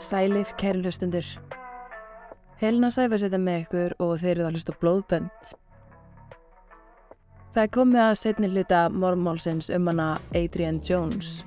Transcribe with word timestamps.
Sælir, 0.00 0.48
kæri 0.56 0.80
hlustundur. 0.80 1.26
Helena 2.60 2.88
Sæfars 2.88 3.20
þetta 3.26 3.38
með 3.40 3.58
ykkur 3.66 3.94
og 4.00 4.14
þeir 4.22 4.30
eru 4.38 4.46
að 4.48 4.54
hlusta 4.56 4.74
blóðbönd. 4.80 5.50
Það 7.54 7.62
er 7.62 7.72
komið 7.74 8.00
að 8.04 8.18
setni 8.20 8.48
hluta 8.48 8.80
mormálsins 8.94 9.68
um 9.76 9.90
hana 9.90 10.06
Adrienne 10.32 10.80
Jones. 10.80 11.42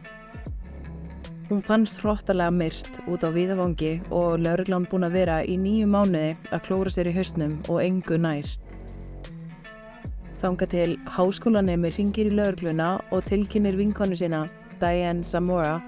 Hún 1.50 1.64
fannst 1.66 2.02
hróttalega 2.02 2.54
myrt 2.54 3.00
út 3.10 3.26
á 3.26 3.30
víðavangi 3.34 3.94
og 4.14 4.42
lauruglan 4.42 4.86
búin 4.92 5.08
að 5.08 5.18
vera 5.18 5.40
í 5.46 5.58
nýju 5.58 5.90
mánuði 5.90 6.36
að 6.54 6.68
klóra 6.68 6.94
sér 6.94 7.10
í 7.10 7.16
hausnum 7.18 7.56
og 7.68 7.82
engu 7.82 8.20
nær. 8.22 8.52
Þanga 10.44 10.70
til 10.70 10.92
háskólanemi 11.16 11.90
ringir 11.98 12.30
í 12.30 12.36
laurugluna 12.38 13.00
og 13.10 13.26
tilkynir 13.30 13.80
vinkonu 13.80 14.18
sína, 14.20 14.46
Diane 14.82 15.24
Zamora, 15.24 15.80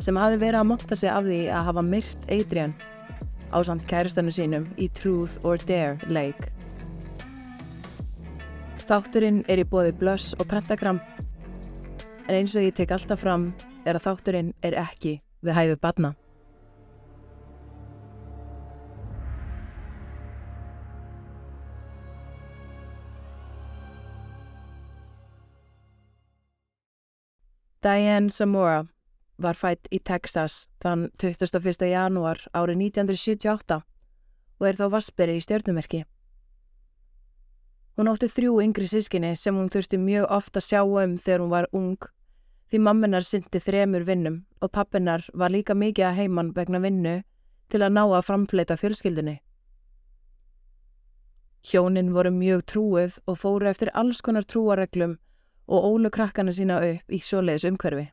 sem 0.00 0.18
hafi 0.18 0.38
verið 0.38 0.60
að 0.60 0.68
monta 0.70 0.96
sig 0.96 1.10
af 1.10 1.26
því 1.26 1.40
að 1.50 1.66
hafa 1.68 1.84
myrt 1.84 2.30
Adrienne 2.30 2.74
á 3.50 3.58
samt 3.64 3.86
kæristanu 3.90 4.32
sínum 4.34 4.68
í 4.78 4.88
Truth 4.94 5.40
or 5.44 5.58
Dare 5.58 5.98
leik. 6.12 6.50
Þátturinn 8.88 9.42
er 9.52 9.60
í 9.60 9.66
bóði 9.68 9.92
blöss 9.96 10.32
og 10.38 10.48
pentagram 10.48 11.00
en 12.28 12.36
eins 12.36 12.54
og 12.56 12.64
ég 12.64 12.76
tek 12.76 12.92
alltaf 12.92 13.20
fram 13.24 13.50
er 13.84 13.96
að 13.96 14.06
þátturinn 14.06 14.54
er 14.64 14.76
ekki 14.80 15.18
við 15.44 15.56
hæfi 15.56 15.78
badna. 15.80 16.14
Diane 27.78 28.28
Zamora 28.34 28.82
var 29.38 29.54
fætt 29.54 29.88
í 29.94 30.00
Texas 30.02 30.66
þann 30.82 31.08
21. 31.22 31.86
janúar 31.88 32.40
árið 32.52 32.82
1978 32.90 33.80
og 34.58 34.66
er 34.66 34.78
þá 34.78 34.86
vasperi 34.92 35.38
í 35.38 35.42
stjórnumerki. 35.42 36.04
Hún 37.98 38.10
átti 38.10 38.28
þrjú 38.30 38.60
yngri 38.62 38.86
sískinni 38.86 39.32
sem 39.38 39.56
hún 39.58 39.70
þurfti 39.70 39.98
mjög 39.98 40.28
ofta 40.30 40.62
sjá 40.62 40.82
um 40.84 41.16
þegar 41.18 41.42
hún 41.42 41.54
var 41.54 41.68
ung 41.72 41.98
því 42.70 42.80
mamminar 42.84 43.24
syndi 43.26 43.60
þremur 43.62 44.04
vinnum 44.06 44.42
og 44.60 44.72
pappinar 44.74 45.24
var 45.34 45.54
líka 45.54 45.74
mikið 45.74 46.10
að 46.10 46.18
heimann 46.20 46.52
vegna 46.54 46.82
vinnu 46.84 47.14
til 47.72 47.80
að 47.82 47.94
ná 47.94 48.02
að 48.04 48.26
framfleita 48.26 48.76
fjölskyldunni. 48.80 49.38
Hjónin 51.68 52.12
voru 52.14 52.30
mjög 52.32 52.62
trúið 52.70 53.18
og 53.26 53.40
fóru 53.40 53.68
eftir 53.68 53.90
alls 53.94 54.20
konar 54.24 54.46
trúareglum 54.46 55.18
og 55.68 55.84
ólu 55.90 56.10
krakkana 56.10 56.52
sína 56.54 56.78
upp 56.84 57.12
í 57.12 57.18
svoleiðis 57.18 57.66
umhverfi. 57.68 58.06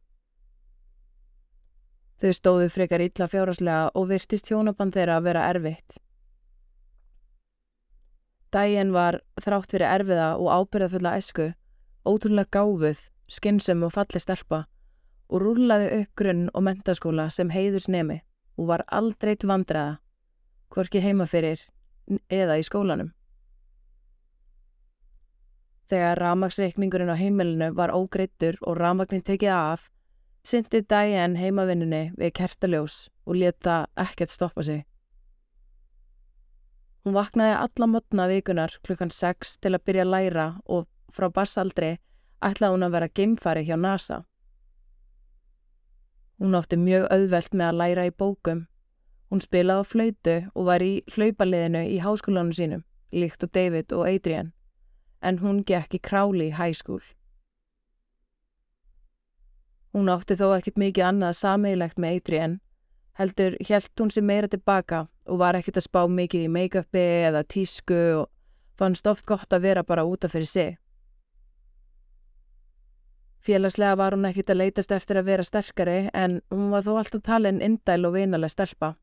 Þau 2.21 2.31
stóðu 2.31 2.67
frekar 2.71 3.03
illa 3.03 3.27
fjáraslega 3.27 3.91
og 3.94 4.08
virtist 4.09 4.47
hjónaband 4.52 4.95
þeirra 4.95 5.19
að 5.19 5.25
vera 5.27 5.47
erfitt. 5.52 5.97
Dæin 8.55 8.94
var 8.95 9.19
þrátt 9.44 9.73
fyrir 9.73 9.89
erfiða 9.89 10.30
og 10.39 10.47
ábyrðafulla 10.47 11.17
esku, 11.19 11.49
ótrúlega 12.07 12.53
gáfuð, 12.55 13.02
skynsum 13.27 13.83
og 13.83 13.91
falli 13.97 14.22
stelpa 14.22 14.63
og 15.27 15.41
rúlaði 15.41 15.89
upp 15.99 16.11
grunn 16.22 16.47
og 16.53 16.63
mentaskóla 16.67 17.27
sem 17.33 17.49
heiðurs 17.52 17.89
nemi 17.89 18.22
og 18.55 18.69
var 18.69 18.85
aldrei 18.88 19.33
til 19.35 19.50
vandræða, 19.50 19.97
hvorki 20.72 21.02
heima 21.03 21.25
fyrir 21.27 21.66
eða 22.29 22.59
í 22.61 22.63
skólanum. 22.63 23.11
Þegar 25.89 26.22
ramagsreikningurinn 26.22 27.11
á 27.11 27.17
heimilinu 27.19 27.73
var 27.77 27.94
ógreittur 27.94 28.57
og 28.61 28.77
ramagnin 28.79 29.25
tekið 29.25 29.52
af, 29.53 29.89
syndi 30.45 30.83
Diane 30.85 31.39
heimavinnunni 31.39 32.11
við 32.19 32.33
kertaljós 32.38 33.07
og 33.25 33.39
leta 33.41 33.85
ekkert 33.97 34.33
stoppa 34.33 34.63
sig. 34.63 34.83
Hún 37.05 37.13
vaknaði 37.13 37.57
alla 37.57 37.88
mótna 37.89 38.27
vikunar 38.29 38.77
klukkan 38.85 39.11
6 39.13 39.59
til 39.61 39.73
að 39.75 39.83
byrja 39.85 40.06
að 40.06 40.13
læra 40.13 40.45
og 40.66 40.88
frá 41.13 41.28
bassaldri 41.33 41.91
ætlaði 42.45 42.75
hún 42.75 42.85
að 42.88 42.95
vera 42.95 43.11
geimfari 43.19 43.66
hjá 43.66 43.75
NASA. 43.78 44.23
Hún 46.41 46.57
átti 46.57 46.77
mjög 46.77 47.06
auðvelt 47.13 47.53
með 47.53 47.67
að 47.67 47.77
læra 47.81 48.07
í 48.09 48.16
bókum. 48.23 48.66
Hún 49.29 49.41
spilaði 49.41 49.85
á 49.85 49.89
flöytu 49.91 50.35
og 50.53 50.67
var 50.69 50.83
í 50.83 50.94
hlaupaliðinu 51.13 51.83
í 51.89 52.01
háskólanum 52.03 52.53
sínum, 52.53 52.83
líkt 53.13 53.45
og 53.45 53.53
David 53.53 53.94
og 53.95 54.09
Adrian, 54.09 54.51
en 55.22 55.39
hún 55.39 55.63
gekk 55.63 55.97
í 55.97 56.01
králi 56.01 56.51
í 56.51 56.73
school. 56.73 57.01
Hún 59.95 60.09
átti 60.11 60.35
þó 60.35 60.50
ekkert 60.57 60.75
mikið 60.81 61.06
annað 61.07 61.38
sameigilegt 61.39 62.00
með 62.03 62.17
Adrian, 62.17 62.56
heldur 63.16 63.53
helt 63.69 64.01
hún 64.01 64.09
sér 64.11 64.25
meira 64.28 64.50
tilbaka 64.51 65.06
og 65.31 65.39
var 65.39 65.56
ekkert 65.56 65.79
að 65.79 65.85
spá 65.85 66.01
mikið 66.11 66.44
í 66.50 66.50
make-upi 66.51 67.03
eða 67.29 67.45
tísku 67.47 68.01
og 68.17 68.28
fannst 68.75 69.07
oft 69.07 69.23
gott 69.23 69.56
að 69.56 69.69
vera 69.69 69.85
bara 69.88 70.03
útaf 70.03 70.35
fyrir 70.35 70.51
sig. 70.51 70.75
Félagslega 73.39 73.95
var 73.95 74.17
hún 74.17 74.28
ekkert 74.28 74.51
að 74.51 74.61
leytast 74.66 74.91
eftir 74.91 75.22
að 75.22 75.31
vera 75.31 75.47
sterkari 75.47 75.97
en 76.12 76.39
hún 76.51 76.69
var 76.75 76.83
þó 76.83 76.95
alltaf 77.00 77.23
talin 77.23 77.63
indæl 77.63 78.09
og 78.09 78.17
vinalega 78.19 78.51
stelpa. 78.51 78.95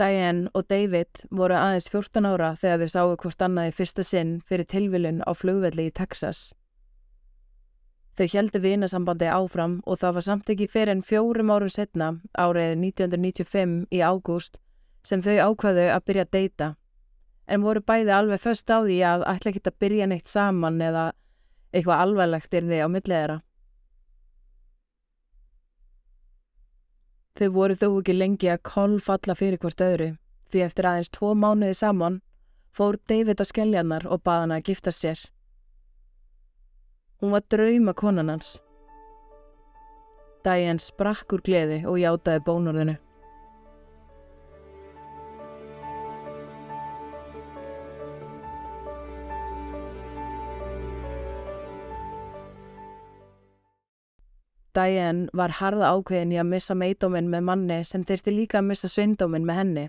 Diane 0.00 0.48
og 0.54 0.70
David 0.72 1.26
voru 1.28 1.56
aðeins 1.56 1.92
14 1.92 2.32
ára 2.32 2.54
þegar 2.60 2.84
þau 2.84 2.92
sáu 2.94 3.16
hvort 3.16 3.42
annað 3.44 3.74
í 3.74 3.80
fyrsta 3.82 4.04
sinn 4.04 4.38
fyrir 4.40 4.68
tilvilun 4.72 5.20
á 5.28 5.36
flugvelli 5.36 5.90
í 5.90 5.92
Texas. 5.92 6.54
Þau 8.16 8.26
heldu 8.32 8.60
vinasambandi 8.64 9.26
áfram 9.28 9.80
og 9.84 9.98
það 10.00 10.14
var 10.16 10.24
samt 10.24 10.50
ekki 10.52 10.68
fyrir 10.72 10.94
en 10.94 11.02
fjórum 11.04 11.50
árum 11.52 11.72
setna, 11.72 12.14
árið 12.32 12.72
1995 12.80 13.74
í 13.92 14.00
ágúst, 14.00 14.56
sem 15.04 15.20
þau 15.20 15.50
ákvaðu 15.50 15.84
að 15.92 16.06
byrja 16.08 16.24
að 16.24 16.32
deyta. 16.38 16.68
En 17.46 17.62
voru 17.62 17.82
bæði 17.84 18.14
alveg 18.16 18.40
först 18.40 18.72
á 18.72 18.80
því 18.80 18.96
að 19.04 19.26
ætla 19.34 19.52
ekki 19.52 19.62
að 19.68 19.78
byrja 19.84 20.06
neitt 20.08 20.32
saman 20.32 20.80
eða 20.80 21.04
eitthvað 21.76 22.02
alvarlegt 22.06 22.56
er 22.56 22.64
því 22.64 22.80
á 22.80 22.88
milliðra. 22.88 23.36
Þau 27.36 27.48
voru 27.52 27.76
þó 27.76 27.88
ekki 27.90 28.16
lengi 28.16 28.48
að 28.48 28.64
kolfalla 28.64 29.36
fyrir 29.36 29.60
hvort 29.60 29.84
öðru, 29.84 30.14
því 30.48 30.64
eftir 30.64 30.88
aðeins 30.88 31.12
tvo 31.12 31.34
mánuði 31.36 31.76
saman 31.76 32.22
fór 32.72 32.96
David 33.08 33.40
á 33.40 33.44
skelljarnar 33.44 34.08
og 34.08 34.24
baða 34.24 34.46
hana 34.46 34.60
að 34.60 34.70
gifta 34.70 34.92
sér. 34.92 35.20
Hún 37.20 37.32
var 37.32 37.42
drauma 37.50 37.94
konan 37.94 38.28
hans. 38.28 38.58
Diane 40.44 40.78
sprakk 40.78 41.32
úr 41.32 41.42
gleði 41.42 41.80
og 41.88 41.96
játaði 41.98 42.44
bónorðinu. 42.46 42.98
Diane 54.76 55.30
var 55.32 55.56
harða 55.56 55.88
ákveðin 55.96 56.34
í 56.36 56.40
að 56.40 56.50
missa 56.52 56.74
meidóminn 56.76 57.30
með 57.32 57.44
manni 57.48 57.78
sem 57.88 58.04
þyrti 58.04 58.34
líka 58.36 58.60
að 58.60 58.68
missa 58.70 58.90
syndóminn 58.92 59.48
með 59.48 59.62
henni. 59.62 59.84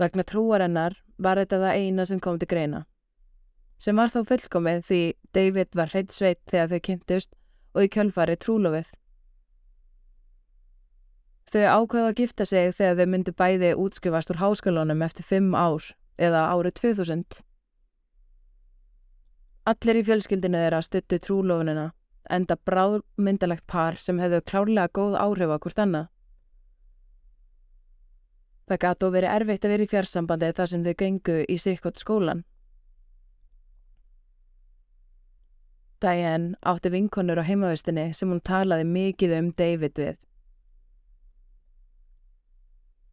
Vegna 0.00 0.24
trúarennar 0.24 0.96
var 1.20 1.36
þetta 1.40 1.60
það 1.60 1.82
eina 1.82 2.04
sem 2.08 2.20
kom 2.20 2.40
til 2.40 2.48
greina. 2.48 2.86
Sem 3.78 3.98
var 4.00 4.12
þá 4.12 4.20
fullkomið 4.30 4.84
því 4.88 5.00
David 5.36 5.74
var 5.76 5.92
hreitt 5.92 6.14
sveit 6.14 6.40
þegar 6.48 6.70
þau 6.72 6.80
kynntust 6.88 7.34
og 7.76 7.84
í 7.84 7.90
kjölfari 7.92 8.38
trúlofið. 8.40 8.88
Þau 11.52 11.66
ákveða 11.72 12.08
að 12.10 12.22
gifta 12.22 12.46
sig 12.48 12.72
þegar 12.74 12.96
þau 12.98 13.12
myndu 13.12 13.34
bæði 13.36 13.74
útskrifast 13.80 14.32
úr 14.32 14.40
háskólanum 14.40 15.04
eftir 15.06 15.28
fimm 15.28 15.52
ár 15.54 15.92
eða 16.16 16.48
árið 16.54 16.80
2000. 16.80 17.38
Allir 19.66 20.00
í 20.00 20.06
fjölskyldinu 20.06 20.64
þeirra 20.64 20.82
stuttu 20.82 21.20
trúlofunina 21.22 21.90
enda 22.30 22.56
bráðmyndalegt 22.66 23.66
par 23.70 23.98
sem 24.02 24.18
hefðu 24.20 24.42
klárlega 24.50 24.92
góð 24.98 25.16
áhrif 25.20 25.52
á 25.52 25.58
hvort 25.62 25.82
annað. 25.82 26.08
Það 28.66 28.80
gæti 28.82 29.06
og 29.06 29.12
verið 29.14 29.34
erfitt 29.36 29.64
að 29.64 29.72
vera 29.72 29.86
í 29.86 29.90
fjarsambandi 29.90 30.52
þar 30.58 30.70
sem 30.72 30.84
þau 30.86 30.94
gengu 31.02 31.36
í 31.46 31.58
sikkot 31.62 32.00
skólan. 32.02 32.42
Diane 36.02 36.54
átti 36.66 36.92
vinkonur 36.92 37.40
á 37.40 37.44
heimavistinni 37.48 38.10
sem 38.14 38.30
hún 38.30 38.42
talaði 38.44 38.86
mikið 38.90 39.34
um 39.38 39.50
David 39.56 40.00
við. 40.00 40.16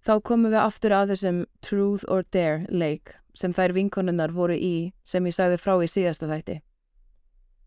Þá 0.03 0.19
komum 0.27 0.51
við 0.51 0.59
aftur 0.59 0.95
að 0.97 1.13
þessum 1.13 1.43
Truth 1.63 2.03
or 2.11 2.25
Dare 2.35 2.65
leik 2.69 3.15
sem 3.39 3.53
þær 3.55 3.73
vinkonunnar 3.77 4.33
voru 4.35 4.57
í 4.57 4.91
sem 5.07 5.25
ég 5.25 5.35
sagði 5.35 5.59
frá 5.63 5.77
í 5.79 5.87
síðasta 5.87 6.27
þætti. 6.29 6.59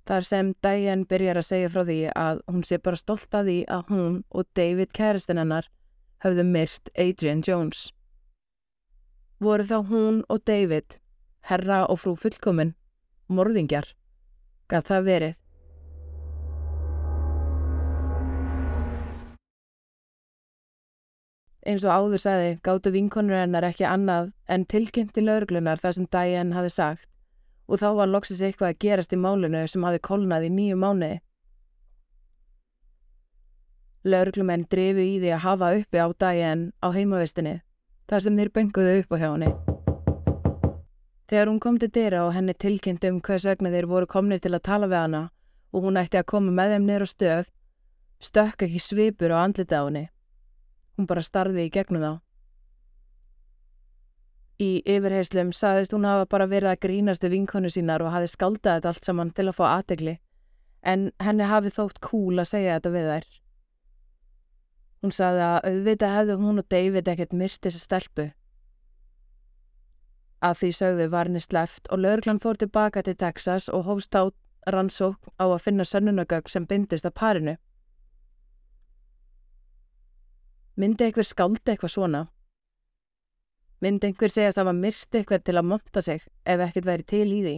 Þar 0.07 0.27
sem 0.29 0.53
Diane 0.63 1.09
byrjar 1.09 1.41
að 1.41 1.49
segja 1.49 1.71
frá 1.73 1.83
því 1.89 1.99
að 2.15 2.43
hún 2.53 2.63
sé 2.69 2.79
bara 2.79 3.01
stolt 3.01 3.35
að 3.35 3.49
því 3.51 3.57
að 3.75 3.89
hún 3.91 4.21
og 4.31 4.47
David 4.55 4.93
kæristinn 4.95 5.41
hennar 5.43 5.67
höfðu 6.23 6.45
myrt 6.47 6.93
Adrian 6.95 7.43
Jones. 7.43 7.89
Voru 9.43 9.67
þá 9.67 9.79
hún 9.91 10.23
og 10.33 10.45
David, 10.47 11.01
herra 11.51 11.85
og 11.91 12.05
frú 12.05 12.15
fullkomin, 12.21 12.77
morðingjar? 13.29 13.91
Gat 14.67 14.89
það 14.91 15.05
verið? 15.07 15.35
Eins 21.67 21.83
og 21.83 21.91
áður 21.91 22.23
sagði 22.23 22.51
gáttu 22.67 22.93
vinkonur 22.95 23.41
hennar 23.41 23.67
ekki 23.67 23.87
annað 23.87 24.33
en 24.51 24.67
tilkynnti 24.71 25.23
laurglunar 25.23 25.83
þar 25.83 25.97
sem 25.97 26.09
Diane 26.15 26.55
hafi 26.55 26.71
sagt 26.71 27.09
og 27.67 27.81
þá 27.83 27.89
var 27.99 28.11
loksins 28.11 28.43
eitthvað 28.47 28.73
að 28.73 28.83
gerast 28.85 29.15
í 29.15 29.19
málunu 29.19 29.65
sem 29.67 29.87
hafi 29.87 30.03
kolnað 30.09 30.47
í 30.47 30.53
nýju 30.55 30.77
mánu. 30.79 31.17
Laurglumenn 34.07 34.69
drifu 34.71 35.03
í 35.03 35.17
því 35.19 35.33
að 35.35 35.43
hafa 35.47 35.73
uppi 35.81 35.99
á 35.99 36.07
Diane 36.15 36.71
á 36.79 36.89
heimavistinni 36.95 37.57
þar 38.07 38.23
sem 38.23 38.39
þeir 38.39 38.55
benguðu 38.55 39.01
upp 39.03 39.15
á 39.15 39.17
hjá 39.19 39.29
henni. 39.33 39.51
Þegar 41.27 41.51
hún 41.51 41.59
kom 41.59 41.79
til 41.83 41.91
dyra 41.91 42.21
og 42.23 42.35
henni 42.37 42.55
tilkynnt 42.55 43.05
um 43.09 43.19
hvers 43.19 43.45
vegna 43.49 43.73
þeir 43.73 43.89
voru 43.91 44.07
komnir 44.07 44.39
til 44.43 44.53
að 44.55 44.63
tala 44.69 44.87
við 44.87 45.01
hana 45.01 45.23
og 45.75 45.83
hún 45.83 45.99
ætti 45.99 46.21
að 46.21 46.29
koma 46.31 46.53
með 46.55 46.75
þeim 46.75 46.87
neyru 46.87 47.09
stöð, 47.11 47.49
stökk 48.23 48.63
ekki 48.69 48.83
svipur 48.83 49.35
á 49.35 49.43
andlita 49.43 49.83
á 49.83 49.85
henni. 49.89 50.05
Hún 50.95 51.09
bara 51.11 51.27
starði 51.27 51.67
í 51.67 51.73
gegnum 51.75 52.05
þá. 52.05 52.13
Í 54.63 54.71
yfirheyslum 54.89 55.51
saðist 55.53 55.93
hún 55.93 56.07
hafa 56.09 56.31
bara 56.31 56.47
verið 56.49 56.71
að 56.71 56.81
grínastu 56.87 57.29
vinkonu 57.29 57.69
sínar 57.75 58.07
og 58.07 58.15
hafi 58.15 58.31
skaldað 58.31 58.79
þetta 58.79 58.95
allt 58.95 59.11
saman 59.11 59.35
til 59.35 59.51
að 59.51 59.59
fá 59.59 59.67
aðegli, 59.73 60.17
en 60.87 61.11
henni 61.21 61.51
hafi 61.51 61.75
þótt 61.75 62.01
cool 62.07 62.39
að 62.39 62.53
segja 62.55 62.79
þetta 62.79 62.95
við 62.95 63.11
þær. 63.11 63.29
Hún 65.03 65.13
saði 65.13 65.45
að 65.51 65.59
auðvita 65.73 66.15
hefði 66.15 66.41
hún 66.41 66.63
og 66.63 66.71
David 66.73 67.11
ekkert 67.13 67.37
myrst 67.37 67.67
þessa 67.67 67.83
stelpu 67.83 68.31
Að 70.45 70.59
því 70.61 70.71
sögðu 70.79 71.07
var 71.13 71.31
henni 71.31 71.41
sleft 71.41 71.89
og 71.89 72.03
laurglann 72.03 72.41
fór 72.43 72.59
tilbaka 72.61 73.03
til 73.03 73.17
Texas 73.17 73.69
og 73.73 73.87
hófst 73.89 74.17
á 74.17 74.29
rannsókn 74.69 75.33
á 75.41 75.45
að 75.47 75.63
finna 75.65 75.85
sönnunagögg 75.85 76.51
sem 76.51 76.67
byndist 76.67 77.07
að 77.07 77.15
parinu. 77.21 77.55
Myndi 80.77 81.07
einhver 81.07 81.25
skáldi 81.25 81.73
eitthvað 81.73 81.95
svona? 81.95 82.27
Myndi 83.81 84.11
einhver 84.11 84.33
segjast 84.33 84.59
að 84.59 84.61
það 84.61 84.69
var 84.69 84.79
myrst 84.83 85.17
eitthvað 85.17 85.45
til 85.47 85.57
að 85.57 85.69
monta 85.71 86.03
sig 86.05 86.21
ef 86.45 86.65
ekkert 86.67 86.89
væri 86.91 87.07
til 87.13 87.29
í 87.33 87.41
því? 87.47 87.57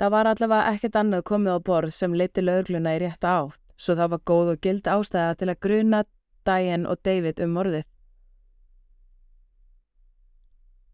Það 0.00 0.12
var 0.14 0.30
allavega 0.30 0.74
ekkert 0.74 0.96
annað 0.96 1.26
komið 1.28 1.56
á 1.56 1.66
borð 1.66 1.94
sem 1.94 2.14
leiti 2.14 2.44
laugluna 2.44 2.94
í 2.96 3.00
rétta 3.02 3.32
átt, 3.40 3.60
svo 3.76 3.96
það 3.98 4.12
var 4.14 4.22
góð 4.30 4.52
og 4.54 4.60
gild 4.64 4.86
ástæða 4.88 5.34
til 5.40 5.50
að 5.50 5.60
gruna 5.66 6.04
Diane 6.46 6.88
og 6.88 7.02
David 7.04 7.42
um 7.44 7.58
morðið. 7.58 7.88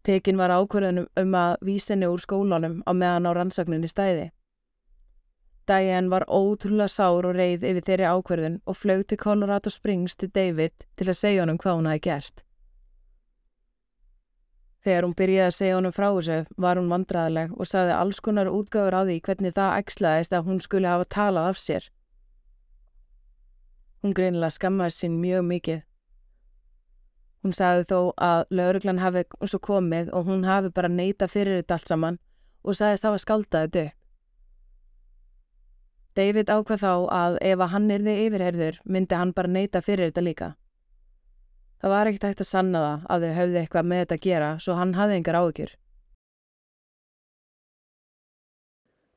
Tekin 0.06 0.38
var 0.38 0.54
ákvörðunum 0.54 1.08
um 1.18 1.32
að 1.34 1.56
vísinni 1.66 2.06
úr 2.06 2.22
skólanum 2.22 2.78
á 2.86 2.94
meðan 2.94 3.26
á 3.26 3.30
rannsókninni 3.34 3.90
stæði. 3.90 4.28
Diane 5.66 6.12
var 6.12 6.28
ótrúlega 6.30 6.86
sár 6.86 7.26
og 7.26 7.34
reið 7.34 7.64
yfir 7.66 7.86
þeirri 7.88 8.06
ákvörðun 8.06 8.60
og 8.70 8.76
flög 8.78 9.02
til 9.10 9.18
Colorado 9.18 9.70
Springs 9.70 10.14
til 10.14 10.30
David 10.30 10.86
til 10.94 11.08
að 11.10 11.18
segja 11.18 11.42
honum 11.42 11.58
hvað 11.58 11.80
hún 11.80 11.88
hafi 11.90 12.04
gert. 12.06 12.44
Þegar 14.86 15.08
hún 15.08 15.16
byrjaði 15.18 15.48
að 15.48 15.56
segja 15.56 15.80
honum 15.80 15.96
frá 15.96 16.06
þessu 16.14 16.38
var 16.62 16.78
hún 16.78 16.92
vandraðileg 16.94 17.56
og 17.58 17.66
saði 17.66 17.96
alls 17.96 18.22
konar 18.22 18.52
útgáður 18.52 18.94
á 18.94 19.02
því 19.08 19.16
hvernig 19.26 19.56
það 19.58 19.78
ekslaðist 19.82 20.38
að 20.38 20.46
hún 20.46 20.62
skulle 20.62 20.92
hafa 20.92 21.10
talað 21.10 21.50
af 21.50 21.58
sér. 21.58 21.90
Hún 24.06 24.14
greinilega 24.14 24.54
skammaði 24.54 24.94
sín 24.94 25.18
mjög 25.18 25.42
mikið. 25.50 25.82
Hún 27.46 27.52
sagði 27.54 27.84
þó 27.86 27.98
að 28.26 28.40
lauruglan 28.58 28.98
hafi 28.98 29.20
svo 29.46 29.60
komið 29.62 30.08
og 30.18 30.24
hún 30.26 30.40
hafi 30.42 30.72
bara 30.74 30.88
neyta 30.90 31.28
fyrir 31.30 31.60
þetta 31.60 31.76
allt 31.76 31.92
saman 31.92 32.16
og 32.66 32.74
sagðist 32.74 33.06
hafa 33.06 33.20
skáldaði 33.22 33.70
dög. 33.76 33.92
David 36.18 36.50
ákvað 36.50 36.82
þá 36.82 36.90
að 37.20 37.38
ef 37.46 37.62
að 37.62 37.72
hann 37.76 37.86
erði 37.94 38.16
yfirherður 38.24 38.82
myndi 38.82 39.20
hann 39.22 39.36
bara 39.38 39.52
neyta 39.54 39.84
fyrir 39.86 40.10
þetta 40.10 40.26
líka. 40.26 40.50
Það 41.78 41.94
var 41.94 42.10
ekkert 42.10 42.28
hægt 42.32 42.42
að 42.42 42.50
sanna 42.50 42.82
það 42.82 43.08
að 43.14 43.28
þau 43.28 43.38
höfði 43.38 43.62
eitthvað 43.62 43.88
með 43.94 44.02
þetta 44.02 44.18
að 44.18 44.26
gera 44.26 44.52
svo 44.66 44.78
hann 44.82 44.98
hafði 44.98 45.20
engar 45.20 45.40
áökjur. 45.44 45.78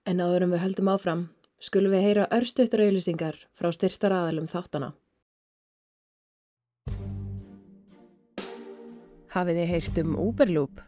En 0.05 0.21
áðurum 0.21 0.53
við 0.53 0.65
höldum 0.67 0.93
áfram 0.93 1.29
skulum 1.57 1.97
við 1.97 2.11
heyra 2.11 2.29
örstuttar 2.37 2.85
auðlýsingar 2.85 3.45
frá 3.57 3.73
styrtar 3.73 4.21
aðalum 4.21 4.53
þáttana. 4.53 4.93
Hafið 9.29 9.59
þið 9.59 9.67
heyrt 9.69 9.97
um 10.01 10.13
Uberloop? 10.17 10.79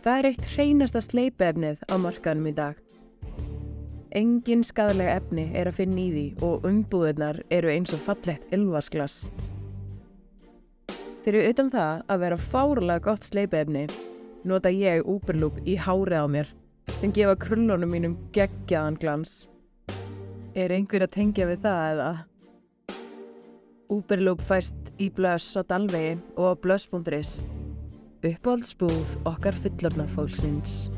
Það 0.00 0.14
er 0.18 0.28
eitt 0.30 0.46
hreinasta 0.54 1.02
sleipefnið 1.04 1.82
á 1.92 1.94
markanum 2.00 2.46
í 2.48 2.52
dag. 2.56 2.78
Engin 4.16 4.64
skadalega 4.64 5.18
efni 5.20 5.44
er 5.52 5.68
að 5.68 5.76
finna 5.82 6.00
í 6.00 6.06
því 6.14 6.22
og 6.46 6.64
umbúðirnar 6.70 7.42
eru 7.52 7.68
eins 7.68 7.92
og 7.92 8.00
fallett 8.06 8.48
ylvasklas. 8.56 9.26
Fyrir 11.20 11.50
utan 11.50 11.68
það 11.68 12.00
að 12.08 12.24
vera 12.24 12.40
fárlega 12.40 13.04
gott 13.10 13.28
sleipefni 13.28 13.84
nota 14.48 14.72
ég 14.72 15.04
Uberloop 15.04 15.60
í 15.68 15.76
hárið 15.76 16.16
á 16.16 16.26
mér 16.32 16.56
sem 16.96 17.12
gefa 17.12 17.36
krullunum 17.44 17.92
mínum 17.92 18.16
geggjaðan 18.32 18.96
glans. 19.04 19.36
Er 20.56 20.72
einhver 20.72 21.04
að 21.04 21.12
tengja 21.20 21.52
við 21.52 21.60
það 21.68 21.86
eða? 21.92 22.10
Uberloop 23.90 24.38
fæst 24.46 24.92
í 25.02 25.08
blöss 25.10 25.56
á 25.58 25.66
Dalvegi 25.66 26.14
og 26.38 26.44
á 26.46 26.54
blöss.is. 26.62 27.40
Uppáhaldsbúð 28.22 29.16
okkar 29.26 29.56
fullorna 29.58 30.06
fólksins. 30.14 30.92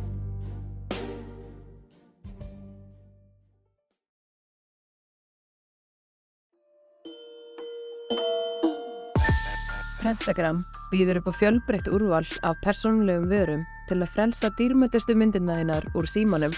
Pentagram 10.03 10.61
býður 10.93 11.23
upp 11.23 11.33
á 11.33 11.35
fjölbreytt 11.41 11.89
úrval 11.89 12.27
af 12.45 12.61
persónulegum 12.61 13.31
vörum 13.33 13.67
til 13.89 14.03
að 14.03 14.13
frelsa 14.13 14.53
dýrmættustu 14.59 15.17
myndina 15.17 15.63
þínar 15.63 15.89
úr 15.97 16.11
símanum. 16.11 16.53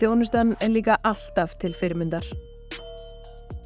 Þjónustan 0.00 0.56
er 0.58 0.74
líka 0.74 0.98
alltaf 1.04 1.60
til 1.60 1.76
fyrirmyndar. 1.76 2.24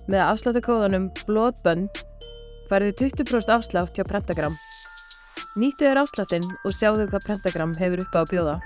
Með 0.04 0.20
afsláttakóðanum 0.20 1.06
Blóðbönd 1.24 2.02
færðu 2.68 2.90
20% 2.98 3.52
afslátt 3.54 3.96
hjá 3.96 4.04
Pentagram. 4.04 4.52
Nýttu 5.56 5.86
þér 5.86 6.02
afsláttinn 6.02 6.44
og 6.44 6.74
sjáðu 6.76 7.06
hvað 7.08 7.28
Pentagram 7.30 7.72
hefur 7.80 8.02
upp 8.04 8.12
á 8.12 8.20
að 8.20 8.32
bjóða. 8.34 8.56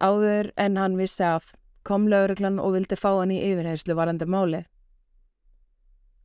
Áður 0.00 0.52
en 0.56 0.78
hann 0.78 0.94
vissi 0.96 1.26
af 1.26 1.50
kom 1.82 2.06
lauruglan 2.08 2.62
og 2.62 2.76
vildi 2.78 2.96
fá 2.96 3.10
hann 3.18 3.34
í 3.34 3.42
yfirheyslu 3.50 3.98
varandi 3.98 4.30
máli. 4.30 4.62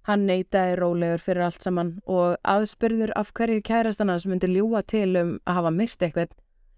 Hann 0.06 0.28
neytaði 0.30 0.76
rólegur 0.78 1.22
fyrir 1.22 1.48
allt 1.48 1.64
saman 1.66 1.96
og 2.06 2.36
aðspurður 2.46 3.14
af 3.18 3.32
hverju 3.34 3.64
kærastan 3.66 4.12
hans 4.14 4.28
myndi 4.30 4.52
ljúa 4.52 4.84
til 4.86 5.16
um 5.18 5.32
að 5.50 5.58
hafa 5.58 5.72
myrt 5.74 6.04
eitthvað, 6.06 6.36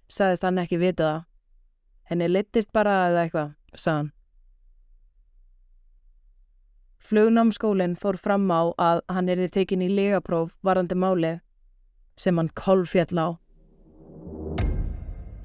saðist 0.08 0.46
hann 0.48 0.62
ekki 0.62 0.80
vita 0.80 1.04
það. 1.04 1.26
Henni 2.08 2.30
litist 2.32 2.72
bara 2.72 2.94
eða 3.10 3.26
eitthvað, 3.26 3.50
saðan. 3.76 4.14
Flugnámskólinn 7.08 7.98
fór 8.00 8.16
fram 8.20 8.48
á 8.48 8.72
að 8.80 9.02
hann 9.12 9.30
erði 9.32 9.50
tekin 9.60 9.84
í 9.84 9.92
legapróf 9.92 10.56
varandi 10.64 10.96
málið 10.96 11.42
sem 12.20 12.40
hann 12.40 12.50
kolfjall 12.56 13.20
á. 13.20 13.28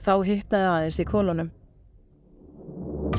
Þá 0.03 0.15
hittaði 0.27 0.71
aðeins 0.71 0.99
í 1.03 1.07
kolonum. 1.07 1.51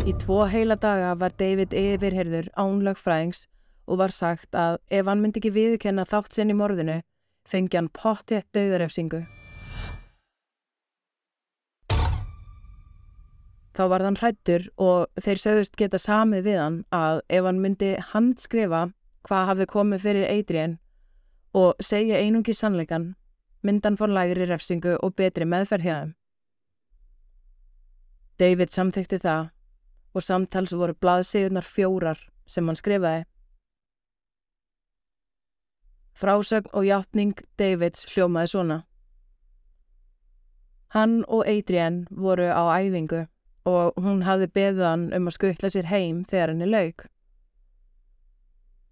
Í 0.07 0.15
tvo 0.23 0.45
heila 0.51 0.75
daga 0.79 1.13
var 1.19 1.35
David 1.39 1.75
yfirherður 1.75 2.49
ánlögfræðings 2.59 3.45
og 3.87 3.99
var 3.99 4.13
sagt 4.15 4.55
að 4.55 4.79
ef 4.89 5.07
hann 5.07 5.21
myndi 5.23 5.41
ekki 5.41 5.53
viðkenna 5.55 6.05
þátt 6.07 6.37
sinn 6.37 6.53
í 6.53 6.57
morðinu 6.57 7.01
fengi 7.49 7.77
hann 7.77 7.89
pottið 7.91 8.45
döðarefsingu. 8.55 9.23
Þá 13.73 13.83
var 13.89 14.03
hann 14.05 14.19
hrættur 14.21 14.67
og 14.77 15.09
þeir 15.17 15.41
sögðust 15.41 15.77
geta 15.79 15.97
samið 15.97 16.45
við 16.45 16.59
hann 16.61 16.75
að 16.93 17.23
ef 17.33 17.47
hann 17.47 17.61
myndi 17.61 17.95
handskrifa 18.11 18.83
hvað 19.25 19.47
hafði 19.49 19.67
komið 19.71 20.03
fyrir 20.03 20.29
Adrian 20.29 20.75
og 21.57 21.81
segja 21.81 22.19
einungi 22.21 22.53
sannleikan, 22.53 23.13
myndi 23.65 23.87
hann 23.87 23.97
fór 23.97 24.13
lægri 24.13 24.45
refsingu 24.49 24.97
og 24.99 25.15
betri 25.17 25.47
meðferð 25.49 25.87
hjá 25.87 25.95
þeim. 25.95 26.13
David 28.41 28.73
samþykti 28.73 29.19
það 29.23 29.49
og 30.13 30.25
samtals 30.25 30.73
voru 30.77 30.93
blaðsíðunar 30.97 31.65
fjórar 31.65 32.19
sem 32.45 32.67
hann 32.69 32.77
skrifaði. 32.77 33.25
Frásögn 36.13 36.69
og 36.73 36.85
hjáttning 36.85 37.39
Davids 37.59 38.05
hljómaði 38.13 38.51
svona. 38.51 38.83
Hann 40.93 41.23
og 41.27 41.47
Adrian 41.49 42.03
voru 42.11 42.45
á 42.53 42.63
æfingu 42.77 43.25
og 43.65 43.97
hún 43.97 44.21
hafði 44.27 44.47
beðið 44.53 44.85
hann 44.85 45.05
um 45.17 45.27
að 45.27 45.35
skuttla 45.37 45.71
sér 45.73 45.89
heim 45.89 46.21
þegar 46.29 46.53
henni 46.53 46.67
laug. 46.69 47.05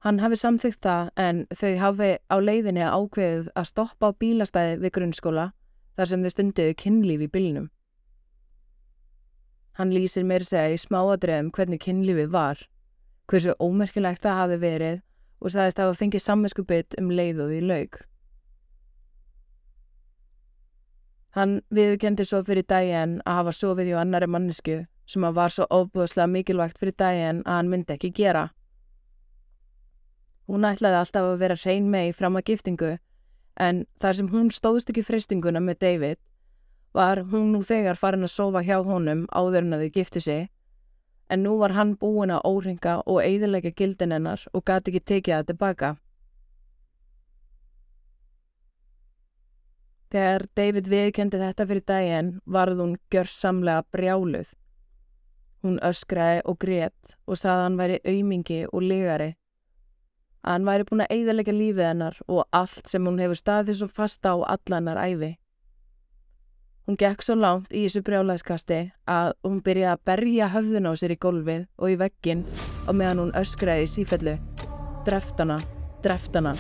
Hann 0.01 0.18
hafi 0.24 0.40
samþygt 0.42 0.82
það 0.82 1.12
en 1.22 1.44
þau 1.54 1.74
hafi 1.78 2.10
á 2.25 2.36
leiðinni 2.42 2.88
ákveðið 2.88 3.51
að 3.54 3.70
stoppa 3.70 4.10
á 4.10 4.18
bílastæði 4.18 4.80
við 4.82 4.94
grunnskóla 4.98 5.51
þar 6.00 6.10
sem 6.10 6.24
þau 6.25 6.34
stunduðu 6.34 6.78
kynlíf 6.82 7.22
í 7.22 7.30
bílinum. 7.30 7.70
Hann 9.78 9.94
lýsir 9.94 10.25
meir 10.25 10.44
segja 10.48 10.74
í 10.74 10.82
smáadrefum 10.82 11.51
hvernig 11.54 11.84
kynlífið 11.86 12.34
var, 12.34 12.66
hversu 13.30 13.54
ómerkilegt 13.62 14.25
það 14.25 14.40
hafi 14.40 14.58
verið 14.66 14.98
og 15.41 15.51
sagðist 15.51 15.81
hafa 15.81 15.98
fengið 15.98 16.24
samvinsku 16.24 16.65
bytt 16.69 16.95
um 17.01 17.10
leiðuð 17.12 17.57
í 17.57 17.62
laug. 17.65 18.00
Hann 21.36 21.62
viðkendi 21.71 22.25
svo 22.27 22.41
fyrir 22.43 22.67
daginn 22.67 23.19
að 23.25 23.38
hafa 23.39 23.53
sofið 23.55 23.91
hjá 23.91 24.00
annari 24.01 24.27
mannesku 24.27 24.81
sem 25.07 25.24
að 25.27 25.38
var 25.38 25.53
svo 25.53 25.67
ofbúðslega 25.71 26.27
mikilvægt 26.27 26.79
fyrir 26.79 26.95
daginn 27.00 27.39
að 27.45 27.57
hann 27.57 27.71
myndi 27.71 27.95
ekki 27.95 28.12
gera. 28.15 28.50
Hún 30.51 30.67
ætlaði 30.67 31.00
alltaf 31.00 31.29
að 31.29 31.39
vera 31.39 31.55
hrein 31.55 31.88
mei 31.91 32.12
fram 32.12 32.36
að 32.36 32.50
giftingu 32.51 32.91
en 33.60 33.86
þar 34.03 34.17
sem 34.19 34.29
hún 34.31 34.51
stóðst 34.51 34.91
ekki 34.91 35.05
fristinguna 35.07 35.62
með 35.63 35.79
David 35.86 36.19
var 36.93 37.24
hún 37.31 37.53
nú 37.55 37.62
þegar 37.63 38.00
farin 38.00 38.27
að 38.27 38.33
sofa 38.33 38.63
hjá 38.67 38.81
honum 38.83 39.24
áður 39.31 39.63
en 39.63 39.77
að 39.77 39.86
þau 39.86 39.93
gifti 39.98 40.24
sig 40.27 40.50
en 41.32 41.44
nú 41.46 41.58
var 41.62 41.74
hann 41.78 41.96
búin 42.00 42.34
að 42.36 42.46
óringa 42.50 43.00
og 43.08 43.22
eiðilega 43.24 43.72
gildin 43.72 44.12
hennar 44.16 44.44
og 44.52 44.66
gati 44.68 44.92
ekki 44.92 45.04
tekið 45.12 45.36
það 45.38 45.50
tilbaka. 45.52 45.92
Þegar 50.12 50.44
David 50.60 50.90
viðkendi 50.92 51.40
þetta 51.40 51.66
fyrir 51.70 51.86
daginn 51.88 52.32
varð 52.44 52.82
hún 52.84 52.98
gjörsamlega 53.14 53.86
brjáluð. 53.96 54.50
Hún 55.64 55.78
öskraði 55.88 56.42
og 56.52 56.58
grétt 56.60 57.14
og 57.28 57.40
saði 57.40 57.54
að 57.54 57.64
hann 57.64 57.78
væri 57.80 58.00
aumingi 58.12 58.60
og 58.68 58.84
ligari. 58.84 59.30
Að 60.42 60.58
hann 60.58 60.68
væri 60.68 60.88
búin 60.90 61.06
að 61.06 61.14
eiðalega 61.16 61.56
lífið 61.56 61.88
hennar 61.88 62.20
og 62.28 62.44
allt 62.52 62.92
sem 62.92 63.08
hún 63.08 63.22
hefur 63.24 63.40
staðið 63.40 63.80
svo 63.80 63.88
fasta 63.88 64.34
á 64.36 64.38
allannar 64.58 65.00
æfi. 65.00 65.32
Hún 66.91 66.98
gekk 67.00 67.21
svo 67.24 67.38
langt 67.39 67.69
í 67.71 67.86
þessu 67.86 68.01
brjálæðskasti 68.03 68.77
að 69.07 69.29
hún 69.48 69.62
byrjaði 69.63 69.91
að 69.93 70.01
berja 70.10 70.48
höfðun 70.51 70.89
á 70.91 70.93
sér 71.00 71.13
í 71.13 71.15
gólfið 71.24 71.62
og 71.79 71.88
í 71.88 71.95
veggin 72.01 72.41
og 72.83 72.98
meðan 73.00 73.21
hún 73.21 73.31
öskraði 73.39 73.86
í 73.86 73.91
sífellu. 73.93 74.33
Dreftana, 75.07 75.55
dreftana. 76.03 76.51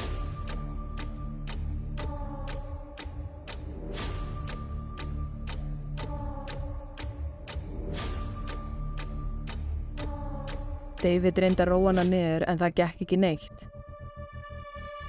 David 11.03 11.43
reynda 11.43 11.67
róana 11.67 12.07
niður 12.07 12.47
en 12.47 12.63
það 12.63 12.77
gekk 12.79 13.03
ekki 13.03 13.19
neitt. 13.19 13.67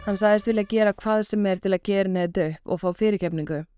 Hann 0.03 0.19
sagðist 0.19 0.51
vilja 0.51 0.67
gera 0.67 0.99
hvað 0.99 1.29
sem 1.31 1.47
er 1.47 1.63
til 1.63 1.77
að 1.77 1.85
gera 1.87 2.11
neðu 2.11 2.49
upp 2.57 2.75
og 2.75 2.83
fá 2.83 2.91
fyrirkefningu. 3.05 3.69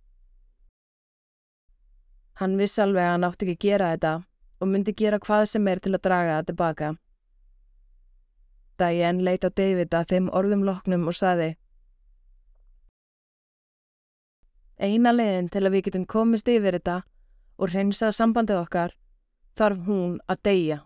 Hann 2.41 2.57
vissi 2.59 2.83
alveg 2.83 3.05
að 3.05 3.12
hann 3.12 3.26
átti 3.29 3.47
ekki 3.47 3.69
gera 3.69 3.91
þetta 3.95 4.14
og 4.61 4.71
myndi 4.71 4.95
gera 4.97 5.21
hvað 5.23 5.45
sem 5.50 5.69
er 5.71 5.83
til 5.83 5.95
að 5.95 6.05
draga 6.07 6.38
það 6.38 6.49
tilbaka. 6.50 6.95
Diane 8.79 9.23
leit 9.23 9.45
á 9.47 9.50
David 9.55 9.95
að 9.95 10.09
þeim 10.11 10.31
orðum 10.35 10.64
loknum 10.67 11.07
og 11.11 11.14
saði 11.14 11.53
Eina 14.83 15.12
leiðin 15.14 15.49
til 15.55 15.62
að 15.62 15.76
við 15.76 15.85
getum 15.87 16.07
komist 16.11 16.49
yfir 16.50 16.75
þetta 16.75 16.97
og 17.55 17.71
hreinsað 17.71 18.17
sambandið 18.17 18.59
okkar 18.64 18.97
þarf 19.55 19.85
hún 19.87 20.17
að 20.26 20.41
deyja. 20.49 20.79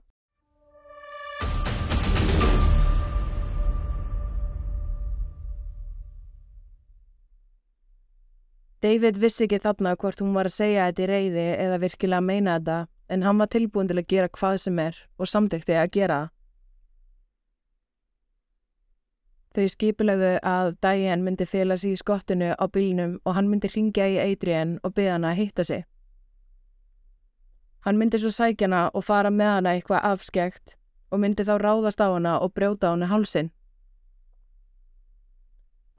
David 8.82 9.16
vissi 9.18 9.48
ekki 9.48 9.58
þarna 9.64 9.96
hvort 9.98 10.20
hún 10.22 10.34
var 10.36 10.46
að 10.46 10.54
segja 10.54 10.86
þetta 10.86 11.02
í 11.02 11.06
reyði 11.10 11.46
eða 11.64 11.78
virkilega 11.82 12.22
að 12.22 12.26
meina 12.28 12.58
þetta 12.58 12.76
en 13.08 13.24
hann 13.26 13.40
var 13.42 13.50
tilbúin 13.50 13.88
til 13.90 13.98
að 13.98 14.10
gera 14.12 14.28
hvað 14.38 14.58
sem 14.62 14.78
er 14.78 15.00
og 15.18 15.30
samtækti 15.30 15.74
að 15.74 15.90
gera 15.96 16.18
það. 16.18 16.34
Þau 19.58 19.68
skipulegðu 19.72 20.32
að 20.46 20.68
Diane 20.84 21.24
myndi 21.24 21.46
fela 21.48 21.74
sér 21.80 21.96
í 21.96 21.98
skottinu 21.98 22.52
á 22.54 22.64
bílnum 22.70 23.16
og 23.24 23.34
hann 23.34 23.48
myndi 23.50 23.70
ringja 23.72 24.06
í 24.06 24.18
Adrian 24.22 24.76
og 24.86 24.94
byggja 24.94 25.16
hana 25.16 25.32
að 25.32 25.40
hitta 25.40 25.64
sig. 25.66 25.82
Hann 27.82 27.98
myndi 27.98 28.20
svo 28.22 28.30
sækja 28.30 28.68
hana 28.68 28.84
og 28.94 29.06
fara 29.08 29.32
með 29.34 29.50
hana 29.56 29.74
eitthvað 29.74 30.06
afskekt 30.12 30.76
og 31.10 31.24
myndi 31.24 31.42
þá 31.48 31.56
ráðast 31.58 31.98
á 31.98 32.06
hana 32.12 32.36
og 32.38 32.54
brjóta 32.54 32.92
hana 32.92 33.08
hálsin. 33.10 33.50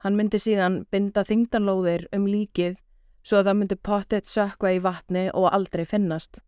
Hann 0.00 0.16
myndi 0.16 0.40
síðan 0.40 0.84
binda 0.92 1.24
þingdanlóðir 1.28 2.06
um 2.16 2.28
líkið 2.28 2.78
svo 3.26 3.40
að 3.40 3.50
það 3.50 3.58
myndi 3.60 3.76
pottet 3.88 4.28
sökva 4.28 4.72
í 4.72 4.78
vatni 4.80 5.26
og 5.36 5.50
aldrei 5.52 5.84
finnast. 5.88 6.40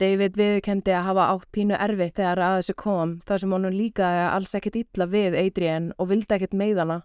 David 0.00 0.36
viðkendi 0.36 0.92
að 0.96 1.06
hafa 1.10 1.26
átt 1.34 1.48
pínu 1.52 1.76
erfitt 1.76 2.16
þegar 2.16 2.40
að 2.40 2.58
þessu 2.58 2.74
kom 2.80 3.18
þar 3.28 3.42
sem 3.42 3.52
honum 3.52 3.76
líkaði 3.76 4.22
alls 4.30 4.54
ekkert 4.56 4.78
illa 4.80 5.06
við 5.12 5.36
Adrian 5.36 5.90
og 5.98 6.08
vildi 6.12 6.36
ekkert 6.36 6.56
meiðana 6.56 7.02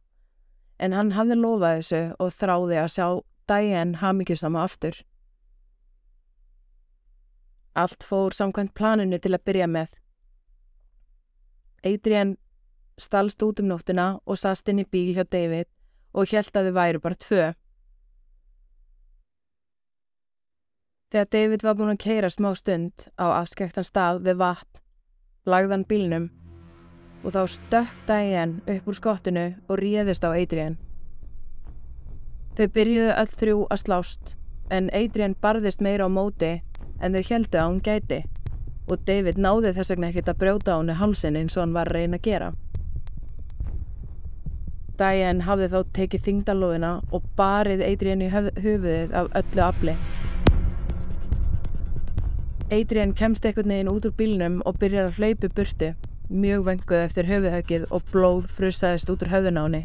en 0.80 0.96
hann 0.96 1.12
hafði 1.16 1.38
lofað 1.40 1.76
þessu 1.80 2.00
og 2.24 2.32
þráði 2.36 2.80
að 2.80 2.94
sjá 2.96 3.08
Diane 3.52 4.00
hafmyggjusama 4.02 4.64
aftur. 4.64 4.96
Allt 7.76 8.08
fór 8.08 8.36
samkvæmt 8.36 8.74
planinu 8.76 9.20
til 9.20 9.34
að 9.36 9.44
byrja 9.48 9.68
með. 9.68 9.92
Adrian 11.86 12.36
stalst 12.98 13.44
út 13.44 13.60
um 13.60 13.68
nóttina 13.70 14.20
og 14.26 14.40
sast 14.40 14.70
inn 14.70 14.82
í 14.84 14.88
bíl 14.88 15.14
hjá 15.16 15.24
David 15.24 15.68
og 16.16 16.32
hjælt 16.32 16.56
að 16.56 16.70
þau 16.70 16.76
væru 16.80 17.02
bara 17.04 17.20
tvö. 17.20 17.52
Þegar 21.12 21.30
David 21.32 21.64
var 21.64 21.76
búin 21.80 21.94
að 21.94 22.04
keira 22.04 22.30
smá 22.32 22.50
stund 22.56 23.08
á 23.20 23.26
afskrektan 23.42 23.88
stað 23.88 24.24
við 24.26 24.40
vatn, 24.42 24.82
lagðan 25.46 25.86
bílnum 25.88 26.30
og 27.24 27.36
þá 27.36 27.42
stökk 27.50 28.02
Diane 28.08 28.62
upp 28.76 28.90
úr 28.90 28.98
skottinu 28.98 29.46
og 29.68 29.80
ríðist 29.80 30.26
á 30.28 30.30
Adrian. 30.32 30.78
Þau 32.56 32.68
byrjuðu 32.72 33.14
öll 33.16 33.32
þrjú 33.40 33.62
að 33.72 33.84
slást 33.84 34.36
en 34.72 34.90
Adrian 34.94 35.36
barðist 35.42 35.84
meira 35.84 36.08
á 36.08 36.10
móti 36.10 36.54
en 37.04 37.16
þau 37.16 37.24
heldu 37.30 37.60
að 37.60 37.70
hún 37.70 37.82
gæti 37.84 38.22
og 38.86 39.02
David 39.06 39.40
náði 39.42 39.74
þess 39.76 39.92
vegna 39.92 40.12
ekkert 40.12 40.30
að 40.32 40.40
brjóta 40.44 40.78
á 40.78 40.80
henni 40.80 40.96
halsin 41.00 41.38
eins 41.40 41.58
og 41.58 41.66
hann 41.66 41.76
var 41.76 41.90
að 41.90 42.00
reyna 42.00 42.20
að 42.22 42.28
gera. 42.30 42.52
Diane 45.00 45.44
hafði 45.44 45.68
þá 45.74 45.80
tekið 45.98 46.24
þingdalóðina 46.28 46.92
og 47.14 47.26
barið 47.40 47.84
Adrian 47.86 48.24
í 48.24 48.30
höfuðið 48.32 49.16
af 49.20 49.30
öllu 49.42 49.64
afli. 49.66 49.96
Adrian 52.74 53.14
kemst 53.14 53.46
ekkert 53.46 53.70
neginn 53.70 53.92
út 53.92 54.08
úr 54.08 54.16
bílnum 54.18 54.62
og 54.66 54.80
byrjar 54.82 55.12
að 55.12 55.20
hlaupi 55.20 55.52
burtu, 55.58 55.92
mjög 56.30 56.64
venguð 56.70 57.04
eftir 57.04 57.30
höfuðhöggið 57.30 57.86
og 57.94 58.08
blóð 58.14 58.48
frussaðist 58.58 59.12
út 59.14 59.26
úr 59.26 59.34
höfðun 59.36 59.62
á 59.62 59.64
henni. 59.66 59.84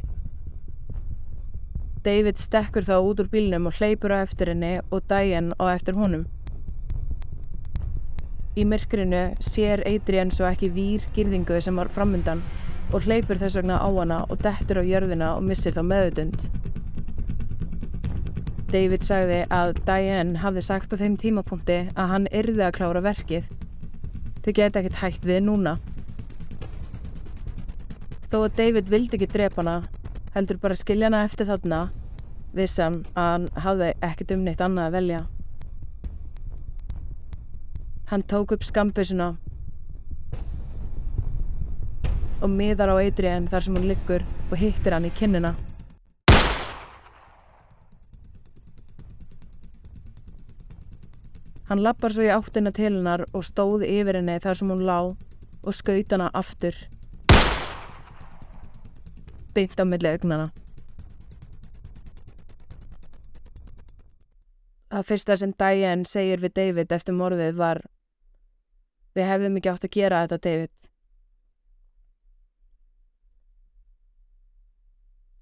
David 2.01 2.41
stekkur 2.41 2.87
þá 2.89 2.97
út 3.05 3.21
úr 3.21 3.29
bílnum 3.29 3.69
og 3.69 3.77
hleypur 3.77 4.15
á 4.17 4.25
eftir 4.25 4.55
henni 4.55 4.79
og 4.89 5.05
Diane 5.11 5.53
á 5.61 5.69
eftir 5.75 5.99
honum. 6.01 6.25
Í 8.57 8.65
myrkrinu 8.65 9.27
sér 9.45 9.85
Adrian 9.87 10.33
svo 10.33 10.49
ekki 10.49 10.73
vír 10.73 11.05
girðingu 11.15 11.61
sem 11.61 11.77
var 11.77 11.93
framundan 11.93 12.41
og 12.91 13.05
hleypur 13.07 13.39
þess 13.39 13.59
vegna 13.61 13.79
á 13.79 13.87
hana 13.87 14.25
og 14.27 14.41
dettur 14.43 14.81
á 14.83 14.85
jörðina 14.85 15.35
og 15.37 15.45
missir 15.47 15.75
þá 15.77 15.83
meðutund. 15.87 16.43
David 18.71 19.03
sagði 19.07 19.41
að 19.51 19.77
Diane 19.87 20.39
hafði 20.43 20.63
sagt 20.63 20.93
á 20.95 20.99
þeim 20.99 21.17
tímapunkti 21.19 21.79
að 21.95 22.11
hann 22.13 22.27
yrði 22.31 22.65
að 22.67 22.77
klára 22.79 23.03
verkið. 23.03 23.47
Þau 24.43 24.53
geta 24.55 24.81
ekkert 24.81 25.01
hægt 25.01 25.27
við 25.27 25.43
núna. 25.47 25.77
Þó 28.31 28.45
að 28.45 28.57
David 28.59 28.91
vildi 28.91 29.19
ekki 29.19 29.31
drepa 29.31 29.63
hana, 29.63 29.77
heldur 30.35 30.61
bara 30.63 30.79
skilja 30.79 31.11
hana 31.11 31.25
eftir 31.27 31.51
þarna, 31.51 31.81
vissan 32.55 33.03
að 33.15 33.31
hann 33.31 33.49
hafði 33.67 33.93
ekkert 34.07 34.35
um 34.37 34.47
neitt 34.47 34.63
annað 34.63 34.91
að 34.91 34.97
velja. 34.99 35.23
Hann 38.11 38.27
tók 38.27 38.55
upp 38.55 38.67
skambusuna 38.67 39.33
og 42.41 42.49
miðar 42.51 42.93
á 42.93 42.97
Adrian 43.01 43.49
þar 43.49 43.65
sem 43.65 43.77
hún 43.77 43.89
liggur 43.91 44.25
og 44.51 44.57
hittir 44.61 44.97
hann 44.97 45.09
í 45.09 45.13
kinnina. 45.15 45.55
Hann 51.71 51.85
lappar 51.87 52.11
svo 52.11 52.25
í 52.27 52.33
áttina 52.35 52.73
til 52.75 52.89
hennar 52.89 53.23
og 53.31 53.45
stóð 53.47 53.85
yfir 53.87 54.19
henni 54.19 54.41
þar 54.43 54.59
sem 54.59 54.73
hún 54.73 54.83
lá 54.89 54.97
og 55.13 55.77
skaut 55.77 56.11
hana 56.11 56.27
aftur. 56.35 56.75
Beint 59.55 59.79
á 59.79 59.85
milli 59.87 60.11
augnana. 60.11 60.49
Það 64.91 65.07
fyrsta 65.07 65.37
sem 65.39 65.55
Diane 65.55 66.09
segir 66.11 66.43
við 66.43 66.57
David 66.59 66.93
eftir 66.97 67.15
morðið 67.15 67.55
var 67.61 67.85
Við 69.15 69.27
hefðum 69.27 69.57
ekki 69.59 69.71
átt 69.71 69.87
að 69.87 69.95
gera 69.95 70.21
þetta, 70.25 70.39
David. 70.43 70.90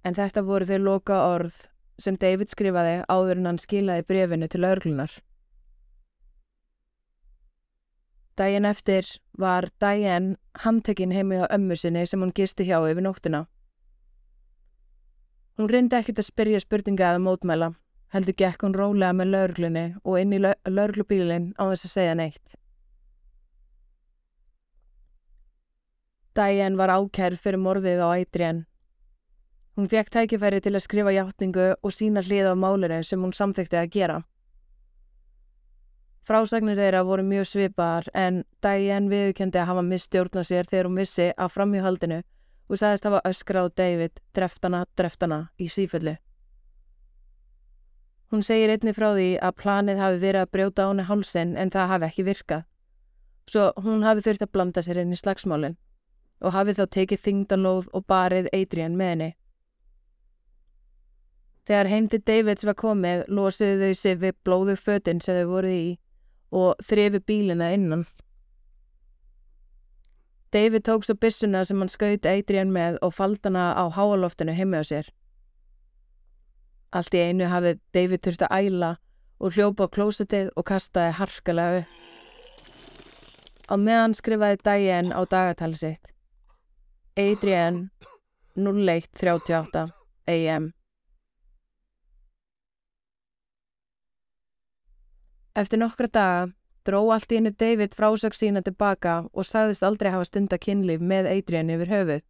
En 0.09 0.17
þetta 0.17 0.41
voru 0.41 0.65
þau 0.65 0.79
loka 0.81 1.17
orð 1.35 1.67
sem 2.00 2.17
David 2.17 2.49
skrifaði 2.49 3.03
áður 3.12 3.41
en 3.41 3.49
hann 3.50 3.59
skilaði 3.61 4.07
brefinu 4.09 4.49
til 4.49 4.65
örglunar. 4.65 5.11
Dægin 8.38 8.69
eftir 8.71 9.09
var 9.37 9.67
Diane 9.83 10.37
handtekinn 10.62 11.12
heimi 11.12 11.41
á 11.43 11.50
ömmu 11.50 11.77
sinni 11.77 12.07
sem 12.07 12.23
hún 12.23 12.33
gisti 12.33 12.65
hjá 12.69 12.79
yfir 12.79 13.03
nóttina. 13.03 13.43
Hún 15.59 15.69
reyndi 15.73 15.99
ekkit 15.99 16.23
að 16.23 16.29
spyrja 16.29 16.62
spurninga 16.62 17.11
eða 17.11 17.23
mótmæla, 17.25 17.73
heldur 18.15 18.37
gekk 18.38 18.62
hún 18.62 18.79
rólega 18.79 19.17
með 19.19 19.33
lauruglunni 19.35 19.85
og 20.05 20.21
inn 20.21 20.37
í 20.37 20.41
lauruglubílinn 20.45 21.50
á 21.59 21.67
þess 21.67 21.88
að 21.88 21.95
segja 21.97 22.15
neitt. 22.15 22.55
Diane 26.38 26.79
var 26.79 26.95
ákærð 26.95 27.43
fyrir 27.43 27.59
morðið 27.59 28.07
á 28.07 28.09
Adrian. 28.15 28.65
Hún 29.78 29.87
fekk 29.87 30.08
tækifæri 30.11 30.58
til 30.58 30.75
að 30.75 30.82
skrifa 30.82 31.12
hjáttningu 31.14 31.64
og 31.87 31.92
sína 31.94 32.18
hlið 32.26 32.49
á 32.50 32.54
málinu 32.58 32.97
sem 33.06 33.20
hún 33.23 33.30
samþykti 33.30 33.78
að 33.78 33.92
gera. 33.94 34.16
Frásagnir 36.26 36.75
þeirra 36.75 37.04
voru 37.06 37.23
mjög 37.23 37.47
svipaðar 37.47 38.08
en 38.12 38.42
Diane 38.58 39.06
viðkendi 39.06 39.61
að 39.62 39.70
hafa 39.70 39.87
mistjórna 39.87 40.44
sér 40.44 40.66
þegar 40.66 40.90
hún 40.90 40.99
vissi 40.99 41.28
að 41.30 41.54
framhjóhaldinu 41.54 42.18
og 42.68 42.82
sagðist 42.82 43.06
hafa 43.06 43.23
öskra 43.30 43.62
á 43.62 43.66
David 43.70 44.18
dreftana, 44.35 44.82
dreftana 44.99 45.40
í 45.62 45.70
síföllu. 45.70 46.18
Hún 48.35 48.42
segir 48.42 48.75
einni 48.75 48.99
frá 48.99 49.12
því 49.14 49.30
að 49.38 49.58
planið 49.62 50.02
hafi 50.02 50.23
verið 50.26 50.42
að 50.42 50.54
brjóta 50.58 50.85
á 50.85 50.90
henni 50.90 51.06
hálsin 51.06 51.56
en 51.56 51.70
það 51.70 51.90
hafi 51.94 52.11
ekki 52.11 52.26
virkað. 52.26 52.66
Svo 53.47 53.70
hún 53.87 54.02
hafi 54.02 54.26
þurft 54.26 54.42
að 54.42 54.56
blanda 54.58 54.82
sér 54.82 55.06
inn 55.06 55.14
í 55.14 55.23
slagsmálinn 55.23 55.78
og 56.42 56.52
hafi 56.52 56.75
þá 56.75 56.88
tekið 56.90 57.28
þingdanlóð 57.28 57.92
og 57.94 58.11
barið 58.11 58.50
Adrian 58.52 58.99
með 58.99 59.14
henni. 59.14 59.37
Þegar 61.69 61.91
heimti 61.93 62.19
Davids 62.25 62.65
var 62.65 62.77
komið 62.81 63.27
losuðu 63.29 63.91
þau 63.91 63.97
sig 64.01 64.15
við 64.23 64.37
blóðu 64.47 64.75
fötinn 64.81 65.19
sem 65.21 65.37
þau 65.37 65.51
voruð 65.51 65.75
í 65.77 65.89
og 66.57 66.81
þrefi 66.89 67.21
bílina 67.29 67.69
innan. 67.77 68.07
David 70.53 70.87
tók 70.89 71.05
svo 71.05 71.13
bissuna 71.21 71.65
sem 71.69 71.77
hann 71.77 71.93
skaut 71.93 72.25
Adrian 72.25 72.73
með 72.73 72.97
og 73.05 73.13
faldana 73.13 73.75
á 73.77 73.85
háaloftinu 73.93 74.55
heimi 74.57 74.81
á 74.81 74.85
sér. 74.89 75.11
Allt 76.97 77.13
í 77.13 77.21
einu 77.21 77.51
hafið 77.53 77.83
David 77.93 78.25
þurft 78.25 78.47
að 78.49 78.57
æla 78.63 78.91
og 79.37 79.53
hljópa 79.53 79.85
á 79.85 79.93
klósetið 79.93 80.49
og 80.57 80.65
kastaði 80.73 81.19
harkalega 81.21 81.83
upp. 81.83 81.93
Á 83.69 83.75
meðan 83.77 84.17
skrifaði 84.17 84.63
Diane 84.65 85.13
á 85.13 85.21
dagatali 85.29 85.77
sitt. 85.77 86.17
Adrian 87.21 87.91
0138 88.57 89.85
AM 90.33 90.73
Eftir 95.59 95.81
nokkra 95.81 96.07
daga 96.07 96.43
dró 96.87 97.00
allt 97.11 97.33
í 97.33 97.38
hennu 97.41 97.50
David 97.50 97.95
frásökk 97.99 98.37
sína 98.38 98.61
tilbaka 98.62 99.15
og 99.33 99.47
sagðist 99.47 99.83
aldrei 99.83 100.12
hafa 100.15 100.29
stunda 100.29 100.59
kynlíf 100.62 101.03
með 101.03 101.27
Adrian 101.33 101.73
yfir 101.75 101.91
höfuð. 101.91 102.23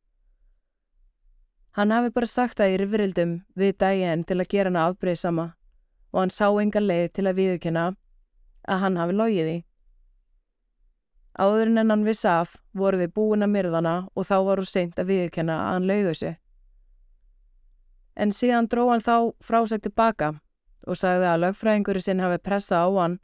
Hann 1.76 1.92
hafi 1.92 2.10
bara 2.14 2.30
sagt 2.30 2.58
það 2.58 2.72
í 2.72 2.78
rifrildum 2.80 3.34
við 3.60 3.76
Diane 3.84 4.24
til 4.24 4.38
að 4.40 4.50
gera 4.54 4.72
hana 4.72 4.86
afbreyðsama 4.88 5.46
og 6.12 6.20
hann 6.22 6.32
sá 6.32 6.46
enga 6.48 6.80
leið 6.80 7.12
til 7.18 7.26
að 7.28 7.38
viðkjöna 7.42 7.84
að 8.64 8.82
hann 8.86 8.98
hafi 9.02 9.18
logið 9.20 9.52
í. 9.52 9.58
Áður 11.38 11.70
en 11.70 11.92
hann 11.92 12.08
viss 12.08 12.24
af 12.24 12.56
voru 12.74 12.98
þið 12.98 13.14
búin 13.14 13.44
að 13.44 13.54
myrðana 13.58 13.94
og 14.14 14.26
þá 14.26 14.36
var 14.48 14.64
hún 14.64 14.72
seint 14.72 14.98
að 14.98 15.12
viðkjöna 15.12 15.60
að 15.68 15.72
hann 15.76 15.92
laugu 15.92 16.16
sig. 16.18 16.40
En 18.16 18.32
síðan 18.32 18.72
dró 18.72 18.88
hann 18.88 19.04
þá 19.04 19.36
frásökk 19.44 19.84
tilbaka 19.84 20.34
og 20.88 20.98
sagði 20.98 21.28
að 21.28 21.42
lögfræðingurinn 21.44 22.02
sinn 22.08 22.22
hafi 22.24 22.42
pressað 22.42 22.88
á 22.88 22.90
hann 22.98 23.18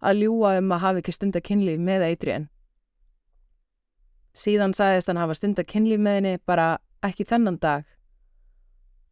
að 0.00 0.22
ljúa 0.22 0.56
um 0.60 0.72
að 0.74 0.82
hafi 0.84 1.02
ekki 1.02 1.14
stunda 1.16 1.40
kynlíf 1.40 1.80
með 1.80 2.04
Adrian. 2.10 2.48
Síðan 4.36 4.74
sagðist 4.76 5.08
hann 5.08 5.20
hafa 5.20 5.36
stunda 5.36 5.64
kynlíf 5.64 6.00
með 6.02 6.18
henni 6.18 6.38
bara 6.44 6.76
ekki 7.06 7.24
þennan 7.28 7.60
dag. 7.62 7.86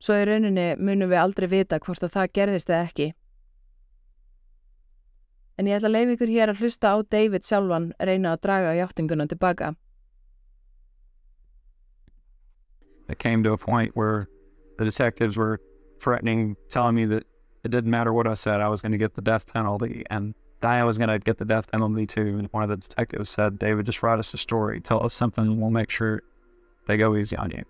Svo 0.04 0.16
í 0.20 0.24
rauninni 0.28 0.74
munum 0.76 1.08
við 1.08 1.22
aldrei 1.22 1.48
vita 1.48 1.78
hvort 1.80 2.02
að 2.04 2.12
það 2.16 2.32
gerðist 2.36 2.72
eða 2.72 2.88
ekki. 2.88 3.06
En 5.56 5.70
ég 5.70 5.78
ætla 5.78 5.88
að 5.88 5.94
leiða 5.94 6.14
ykkur 6.16 6.32
hér 6.34 6.50
að 6.52 6.60
hlusta 6.60 6.92
á 6.92 6.96
David 7.14 7.46
sjálfan 7.46 7.92
reyna 8.02 8.34
að 8.34 8.42
draga 8.42 8.74
hjáttinguna 8.74 9.26
tilbaka. 9.30 9.74
It 13.08 13.18
came 13.18 13.44
to 13.44 13.52
a 13.52 13.58
point 13.58 13.94
where 13.94 14.26
the 14.78 14.84
detectives 14.84 15.36
were 15.36 15.60
threatening, 16.00 16.56
telling 16.68 16.96
me 16.96 17.04
that 17.06 17.24
it 17.62 17.70
didn't 17.70 17.90
matter 17.90 18.12
what 18.12 18.26
I 18.26 18.34
said, 18.34 18.60
I 18.60 18.68
was 18.68 18.82
going 18.82 18.92
to 18.92 18.98
get 18.98 19.14
the 19.14 19.22
death 19.22 19.46
penalty. 19.46 20.04
And 20.10 20.34
Diane 20.64 20.86
was 20.86 20.96
going 20.96 21.10
to 21.10 21.18
get 21.18 21.36
the 21.36 21.44
death 21.44 21.70
penalty 21.70 22.06
too. 22.06 22.38
And 22.38 22.48
one 22.50 22.62
of 22.62 22.70
the 22.70 22.78
detectives 22.78 23.28
said, 23.28 23.58
David, 23.58 23.84
just 23.84 24.02
write 24.02 24.18
us 24.18 24.32
a 24.32 24.38
story. 24.38 24.80
Tell 24.80 25.04
us 25.04 25.12
something, 25.12 25.60
we'll 25.60 25.68
make 25.68 25.90
sure 25.90 26.22
they 26.86 26.96
go 26.96 27.14
easy 27.16 27.36
on 27.36 27.50
you. 27.50 27.64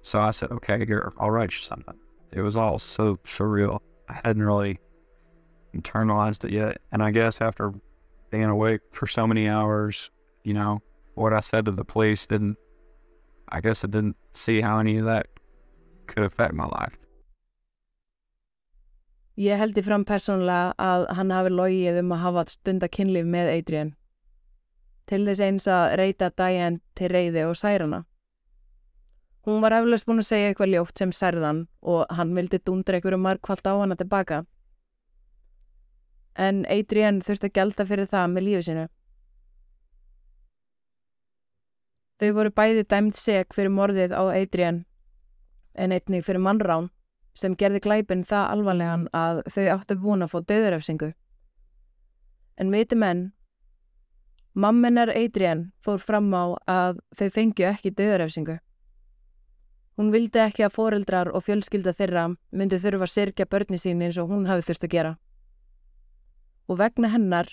So 0.00 0.18
I 0.18 0.30
said, 0.30 0.50
okay, 0.50 0.86
here, 0.86 1.12
I'll 1.18 1.30
write 1.30 1.52
you 1.52 1.62
something. 1.62 1.92
It 2.32 2.40
was 2.40 2.56
all 2.56 2.78
so 2.78 3.16
surreal. 3.26 3.80
I 4.08 4.20
hadn't 4.24 4.42
really 4.42 4.80
internalized 5.76 6.46
it 6.46 6.52
yet. 6.52 6.78
And 6.92 7.02
I 7.02 7.10
guess 7.10 7.42
after 7.42 7.74
being 8.30 8.44
awake 8.44 8.80
for 8.92 9.06
so 9.06 9.26
many 9.26 9.46
hours, 9.46 10.10
you 10.44 10.54
know, 10.54 10.80
what 11.16 11.34
I 11.34 11.40
said 11.40 11.66
to 11.66 11.72
the 11.72 11.84
police 11.84 12.24
didn't, 12.24 12.56
I 13.50 13.60
guess 13.60 13.84
I 13.84 13.88
didn't 13.88 14.16
see 14.32 14.62
how 14.62 14.78
any 14.78 14.96
of 14.96 15.04
that 15.04 15.26
could 16.06 16.22
affect 16.22 16.54
my 16.54 16.68
life. 16.68 16.96
Ég 19.34 19.58
held 19.58 19.74
í 19.74 19.82
fram 19.82 20.04
persónulega 20.06 20.74
að 20.78 21.08
hann 21.18 21.32
hafi 21.34 21.50
logið 21.50 21.96
um 22.04 22.12
að 22.14 22.20
hafa 22.22 22.44
stunda 22.52 22.86
kynlíf 22.86 23.26
með 23.26 23.50
Adrian. 23.50 23.94
Til 25.10 25.24
þess 25.26 25.42
eins 25.42 25.66
að 25.66 25.94
reyta 25.98 26.28
Diane 26.30 26.78
til 26.94 27.10
reyði 27.10 27.42
og 27.48 27.56
særana. 27.58 28.04
Hún 29.44 29.60
var 29.60 29.74
eflaust 29.76 30.06
búin 30.06 30.22
að 30.22 30.30
segja 30.30 30.52
eitthvað 30.52 30.70
ljótt 30.72 31.02
sem 31.02 31.10
særðan 31.12 31.66
og 31.82 32.06
hann 32.14 32.30
vildi 32.38 32.62
dundra 32.62 32.96
einhverju 32.96 33.18
markvallt 33.20 33.66
á 33.66 33.74
hana 33.74 33.98
tilbaka. 33.98 34.44
En 36.38 36.62
Adrian 36.70 37.20
þurfti 37.20 37.50
að 37.50 37.56
gelda 37.58 37.86
fyrir 37.90 38.08
það 38.14 38.30
með 38.30 38.46
lífið 38.46 38.66
sinu. 38.68 38.86
Þau 42.22 42.30
voru 42.38 42.54
bæði 42.54 42.86
dæmt 42.86 43.18
seg 43.18 43.50
fyrir 43.52 43.74
morðið 43.74 44.14
á 44.14 44.22
Adrian 44.30 44.84
en 45.74 45.92
einnig 45.92 46.22
fyrir 46.22 46.40
mannrán 46.40 46.88
sem 47.34 47.56
gerði 47.58 47.82
glæpin 47.84 48.24
það 48.24 48.50
alvarlegan 48.54 49.06
að 49.12 49.40
þau 49.54 49.64
áttu 49.74 49.96
vona 50.00 50.28
að 50.28 50.34
fá 50.34 50.38
döðurafsingu. 50.50 51.10
En 52.62 52.70
viti 52.70 52.96
menn, 52.98 53.24
mamminar 54.54 55.10
Adrian 55.10 55.72
fór 55.82 55.98
fram 55.98 56.30
á 56.30 56.54
að 56.70 57.02
þau 57.18 57.28
fengju 57.34 57.66
ekki 57.72 57.94
döðurafsingu. 57.98 58.60
Hún 59.98 60.10
vildi 60.10 60.40
ekki 60.42 60.64
að 60.66 60.74
foreldrar 60.74 61.30
og 61.30 61.44
fjölskylda 61.46 61.94
þeirra 61.94 62.28
myndi 62.50 62.80
þurfa 62.82 63.06
að 63.06 63.12
sirkja 63.12 63.46
börni 63.50 63.78
sín 63.78 64.02
eins 64.02 64.18
og 64.18 64.30
hún 64.30 64.48
hafi 64.50 64.66
þurft 64.66 64.86
að 64.88 64.94
gera. 64.94 65.12
Og 66.66 66.78
vegna 66.80 67.10
hennar 67.12 67.50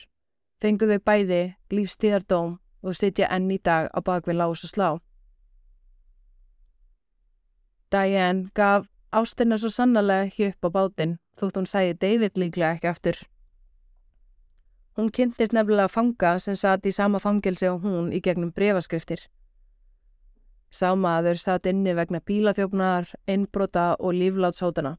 fengu 0.61 0.89
þau 0.89 1.01
bæði 1.05 1.41
lífstíðardóm 1.73 2.57
og 2.81 2.97
sitja 2.97 3.29
enn 3.33 3.49
í 3.53 3.59
dag 3.61 3.89
á 3.93 3.99
bakvið 4.01 4.39
lás 4.41 4.65
og 4.65 4.73
slá. 4.73 4.89
Diane 7.91 8.49
gaf 8.55 8.87
Ástin 9.11 9.51
er 9.51 9.59
svo 9.59 9.69
sannarlega 9.75 10.29
ekki 10.29 10.45
upp 10.47 10.67
á 10.67 10.69
bátinn 10.71 11.17
þótt 11.35 11.57
hún 11.59 11.67
sæði 11.67 11.95
David 11.99 12.37
líklega 12.39 12.77
ekki 12.77 12.87
aftur. 12.87 13.17
Hún 14.95 15.09
kynntist 15.11 15.51
nefnilega 15.55 15.91
fanga 15.91 16.37
sem 16.39 16.55
satt 16.55 16.87
í 16.87 16.93
sama 16.95 17.19
fangelsi 17.19 17.67
og 17.67 17.83
hún 17.83 18.11
í 18.15 18.21
gegnum 18.23 18.53
brefaskriftir. 18.55 19.25
Sámaður 20.71 21.39
satt 21.41 21.67
inni 21.67 21.91
vegna 21.95 22.21
bílaþjófnar, 22.23 23.09
innbrota 23.27 23.95
og 23.99 24.15
líflátshótana. 24.15 24.93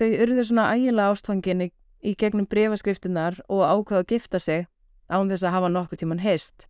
Þau 0.00 0.08
urðu 0.24 0.44
svona 0.44 0.70
ægila 0.72 1.10
ástfangin 1.12 1.66
í, 1.66 1.68
í 2.00 2.14
gegnum 2.16 2.48
brefaskriftinnar 2.48 3.42
og 3.48 3.60
ákvaða 3.64 4.04
að 4.04 4.08
gifta 4.14 4.40
sig 4.40 4.64
án 5.12 5.28
þess 5.28 5.44
að 5.44 5.56
hafa 5.58 5.72
nokkuð 5.72 6.00
tíman 6.00 6.24
heist. 6.24 6.64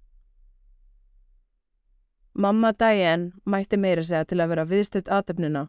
Mamma 2.37 2.73
Diane 2.77 3.33
mætti 3.49 3.79
meira 3.81 4.03
segja 4.05 4.27
til 4.29 4.43
að 4.45 4.51
vera 4.53 4.65
viðstödd 4.69 5.09
aðtöfnuna 5.09 5.63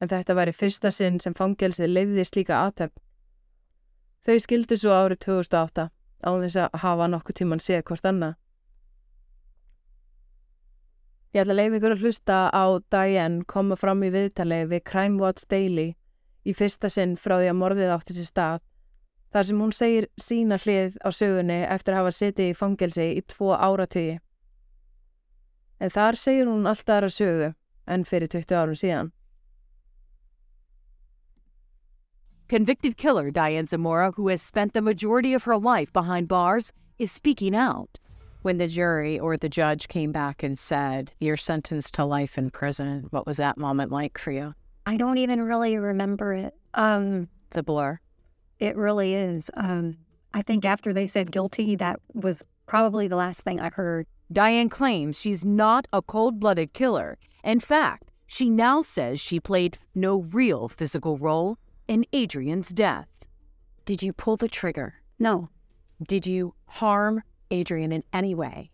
en 0.00 0.10
þetta 0.10 0.36
væri 0.36 0.52
fyrsta 0.52 0.90
sinn 0.92 1.16
sem 1.20 1.32
fangelsið 1.36 1.88
leiði 1.88 2.26
slíka 2.28 2.58
aðtöfn. 2.66 3.00
Þau 4.28 4.36
skildu 4.44 4.76
svo 4.76 4.92
árið 4.92 5.22
2008 5.24 5.88
á 5.88 6.30
þess 6.42 6.60
að 6.60 6.78
hafa 6.84 7.08
nokkuð 7.08 7.40
tíman 7.40 7.64
séð 7.64 7.82
hvort 7.88 8.10
annað. 8.12 8.36
Ég 11.32 11.40
ætla 11.44 11.54
að 11.54 11.60
leiði 11.62 11.80
ykkur 11.80 11.96
að 11.96 12.04
hlusta 12.04 12.38
á 12.52 12.64
Diane 12.92 13.44
koma 13.48 13.80
fram 13.80 14.04
í 14.04 14.12
viðtali 14.12 14.64
við 14.68 14.84
Crime 14.92 15.20
Watch 15.22 15.48
Daily 15.48 15.94
í 16.44 16.52
fyrsta 16.56 16.90
sinn 16.92 17.16
frá 17.16 17.38
því 17.38 17.52
að 17.52 17.60
morðið 17.64 17.96
átti 17.96 18.16
sér 18.16 18.28
stað 18.28 18.64
þar 19.32 19.46
sem 19.46 19.60
hún 19.62 19.72
segir 19.72 20.08
sína 20.20 20.58
hlið 20.60 20.96
á 21.00 21.08
sögunni 21.14 21.62
eftir 21.64 21.94
að 21.94 22.02
hafa 22.02 22.18
setið 22.18 22.50
í 22.50 22.56
fangelsi 22.58 23.14
í 23.14 23.22
tvo 23.30 23.54
áratögi. 23.54 24.18
En 25.80 25.90
þar 25.90 26.18
segir 26.20 26.46
hún 26.46 26.66
alltaf 26.68 26.98
aðra 26.98 27.10
sögu 27.14 27.54
en 27.86 28.04
fyrir 28.04 28.28
20 28.28 28.54
árum 28.54 28.76
síðan. 28.78 29.10
Convicted 32.48 32.96
killer 32.96 33.30
Diane 33.30 33.66
Zamora, 33.66 34.10
who 34.16 34.28
has 34.28 34.42
spent 34.42 34.72
the 34.72 34.82
majority 34.82 35.34
of 35.34 35.44
her 35.44 35.56
life 35.56 35.92
behind 35.92 36.26
bars, 36.26 36.72
is 36.98 37.12
speaking 37.12 37.54
out. 37.54 37.98
When 38.42 38.58
the 38.58 38.66
jury 38.66 39.18
or 39.20 39.36
the 39.36 39.48
judge 39.48 39.86
came 39.88 40.12
back 40.12 40.42
and 40.42 40.58
said, 40.58 41.12
You're 41.20 41.36
sentenced 41.36 41.94
to 41.94 42.04
life 42.04 42.36
in 42.38 42.50
prison, 42.50 43.06
what 43.10 43.26
was 43.26 43.36
that 43.36 43.58
moment 43.58 43.92
like 43.92 44.18
for 44.18 44.32
you? 44.32 44.54
I 44.86 44.96
don't 44.96 45.18
even 45.18 45.42
really 45.42 45.76
remember 45.76 46.32
it. 46.32 46.54
Um, 46.74 47.28
It's 47.48 47.56
a 47.58 47.62
blur. 47.62 48.00
it 48.58 48.76
really 48.76 49.14
is. 49.14 49.50
Um, 49.54 49.98
I 50.34 50.42
think 50.42 50.64
after 50.64 50.92
they 50.92 51.06
said 51.06 51.30
guilty, 51.30 51.76
that 51.76 52.00
was 52.14 52.42
probably 52.66 53.08
the 53.08 53.16
last 53.16 53.42
thing 53.42 53.60
I 53.60 53.70
heard. 53.70 54.06
Diane 54.32 54.68
claims 54.68 55.18
she's 55.18 55.44
not 55.44 55.86
a 55.92 56.02
cold 56.02 56.38
blooded 56.38 56.72
killer. 56.72 57.18
In 57.42 57.58
fact, 57.60 58.10
she 58.26 58.48
now 58.48 58.80
says 58.80 59.18
she 59.18 59.40
played 59.40 59.78
no 59.94 60.20
real 60.22 60.68
physical 60.68 61.16
role 61.18 61.58
in 61.88 62.04
Adrian's 62.12 62.68
death. 62.68 63.26
Did 63.84 64.02
you 64.02 64.12
pull 64.12 64.36
the 64.36 64.48
trigger? 64.48 64.94
No, 65.18 65.48
Did 66.06 66.26
you 66.26 66.54
harm 66.66 67.22
Adrian 67.50 67.92
in 67.92 68.04
any 68.12 68.34
way? 68.34 68.70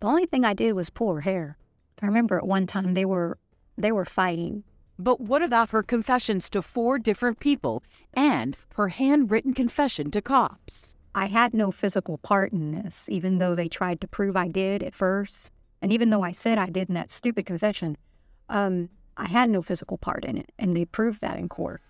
the 0.00 0.08
only 0.08 0.26
thing 0.26 0.44
I 0.44 0.52
did 0.52 0.72
was 0.72 0.90
pull 0.90 1.14
her 1.14 1.20
hair. 1.20 1.56
I 2.02 2.06
remember 2.06 2.36
at 2.36 2.46
one 2.46 2.66
time 2.66 2.94
they 2.94 3.04
were 3.04 3.38
they 3.78 3.92
were 3.92 4.04
fighting. 4.04 4.64
But 4.98 5.20
what 5.20 5.42
about 5.42 5.70
her 5.70 5.82
confessions 5.84 6.50
to 6.50 6.60
four 6.60 6.98
different 6.98 7.38
people 7.38 7.84
and 8.12 8.56
her 8.74 8.88
handwritten 8.88 9.54
confession 9.54 10.10
to 10.10 10.20
cops? 10.20 10.96
I 11.14 11.26
had 11.26 11.52
no 11.52 11.70
physical 11.70 12.18
part 12.18 12.52
in 12.52 12.72
this, 12.72 13.08
even 13.08 13.38
though 13.38 13.54
they 13.54 13.68
tried 13.68 14.00
to 14.00 14.08
prove 14.08 14.36
I 14.36 14.48
did 14.48 14.82
at 14.82 14.94
first. 14.94 15.50
And 15.82 15.92
even 15.92 16.10
though 16.10 16.22
I 16.22 16.32
said 16.32 16.58
I 16.58 16.70
did 16.70 16.88
in 16.88 16.94
that 16.94 17.10
stupid 17.10 17.44
confession, 17.44 17.96
um, 18.48 18.88
I 19.16 19.26
had 19.26 19.50
no 19.50 19.62
physical 19.62 19.98
part 19.98 20.24
in 20.24 20.38
it. 20.38 20.50
And 20.58 20.74
they 20.74 20.84
proved 20.84 21.20
that 21.20 21.38
in 21.38 21.48
court. 21.48 21.82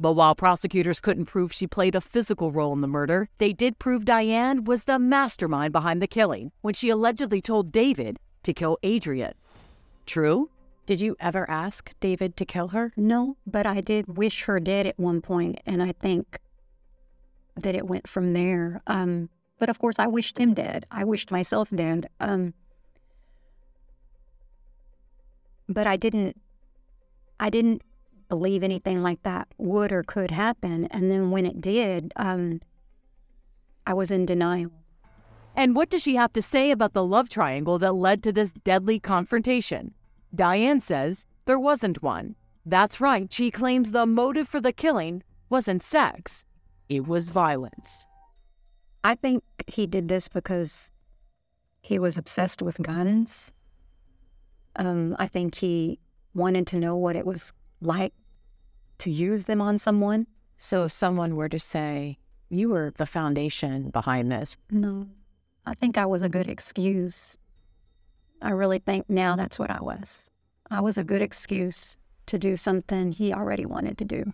But 0.00 0.12
while 0.12 0.36
prosecutors 0.36 1.00
couldn't 1.00 1.24
prove 1.24 1.52
she 1.52 1.66
played 1.66 1.96
a 1.96 2.00
physical 2.00 2.52
role 2.52 2.72
in 2.72 2.82
the 2.82 2.86
murder, 2.86 3.28
they 3.38 3.52
did 3.52 3.80
prove 3.80 4.04
Diane 4.04 4.62
was 4.62 4.84
the 4.84 4.98
mastermind 4.98 5.72
behind 5.72 6.00
the 6.00 6.06
killing 6.06 6.52
when 6.60 6.74
she 6.74 6.88
allegedly 6.88 7.42
told 7.42 7.72
David 7.72 8.18
to 8.44 8.52
kill 8.52 8.78
Adrian. 8.84 9.34
True? 10.06 10.50
Did 10.86 11.00
you 11.00 11.16
ever 11.18 11.50
ask 11.50 11.92
David 12.00 12.36
to 12.36 12.44
kill 12.44 12.68
her? 12.68 12.92
No, 12.96 13.36
but 13.44 13.66
I 13.66 13.80
did 13.80 14.16
wish 14.16 14.44
her 14.44 14.60
dead 14.60 14.86
at 14.86 14.98
one 14.98 15.20
point, 15.20 15.60
and 15.66 15.82
I 15.82 15.92
think 15.92 16.38
that 17.62 17.74
it 17.74 17.86
went 17.86 18.08
from 18.08 18.32
there. 18.32 18.80
Um, 18.86 19.28
but 19.58 19.68
of 19.68 19.78
course, 19.78 19.98
I 19.98 20.06
wished 20.06 20.38
him 20.38 20.54
dead. 20.54 20.86
I 20.90 21.04
wished 21.04 21.30
myself 21.30 21.68
dead. 21.70 22.08
Um, 22.20 22.54
but 25.68 25.86
I 25.86 25.96
didn't. 25.96 26.40
I 27.40 27.50
didn't 27.50 27.82
believe 28.28 28.62
anything 28.62 29.02
like 29.02 29.22
that 29.22 29.48
would 29.58 29.92
or 29.92 30.02
could 30.02 30.30
happen. 30.30 30.86
And 30.86 31.10
then 31.10 31.30
when 31.30 31.46
it 31.46 31.60
did, 31.60 32.12
um, 32.16 32.60
I 33.86 33.94
was 33.94 34.10
in 34.10 34.26
denial. 34.26 34.72
And 35.56 35.74
what 35.74 35.88
does 35.88 36.02
she 36.02 36.16
have 36.16 36.32
to 36.34 36.42
say 36.42 36.70
about 36.70 36.92
the 36.92 37.04
love 37.04 37.28
triangle 37.28 37.78
that 37.78 37.94
led 37.94 38.22
to 38.24 38.32
this 38.32 38.52
deadly 38.52 39.00
confrontation? 39.00 39.94
Diane 40.34 40.80
says 40.80 41.26
there 41.46 41.58
wasn't 41.58 42.02
one. 42.02 42.34
That's 42.66 43.00
right, 43.00 43.32
she 43.32 43.50
claims 43.50 43.92
the 43.92 44.04
motive 44.04 44.46
for 44.48 44.60
the 44.60 44.72
killing 44.72 45.22
wasn't 45.48 45.82
sex, 45.82 46.44
it 46.88 47.06
was 47.06 47.30
violence. 47.30 48.06
I 49.04 49.14
think 49.14 49.42
he 49.66 49.86
did 49.86 50.08
this 50.08 50.28
because 50.28 50.90
he 51.80 51.98
was 51.98 52.16
obsessed 52.16 52.62
with 52.62 52.82
guns. 52.82 53.52
Um, 54.76 55.16
I 55.18 55.26
think 55.26 55.56
he 55.56 55.98
wanted 56.34 56.66
to 56.68 56.76
know 56.76 56.96
what 56.96 57.16
it 57.16 57.26
was 57.26 57.52
like 57.80 58.12
to 58.98 59.10
use 59.10 59.44
them 59.44 59.60
on 59.60 59.78
someone. 59.78 60.26
So 60.56 60.84
if 60.84 60.92
someone 60.92 61.36
were 61.36 61.48
to 61.48 61.58
say, 61.58 62.18
You 62.50 62.70
were 62.70 62.92
the 62.96 63.06
foundation 63.06 63.90
behind 63.90 64.30
this, 64.32 64.56
No, 64.70 65.06
I 65.64 65.74
think 65.74 65.96
I 65.98 66.06
was 66.06 66.22
a 66.22 66.28
good 66.28 66.48
excuse. 66.48 67.36
I 68.40 68.50
really 68.50 68.78
think 68.78 69.08
now 69.08 69.36
that's 69.36 69.58
what 69.58 69.70
I 69.70 69.80
was. 69.80 70.30
I 70.70 70.80
was 70.80 70.98
a 70.98 71.04
good 71.04 71.22
excuse 71.22 71.96
to 72.26 72.38
do 72.38 72.56
something 72.56 73.12
he 73.12 73.32
already 73.32 73.66
wanted 73.66 73.98
to 73.98 74.04
do. 74.04 74.32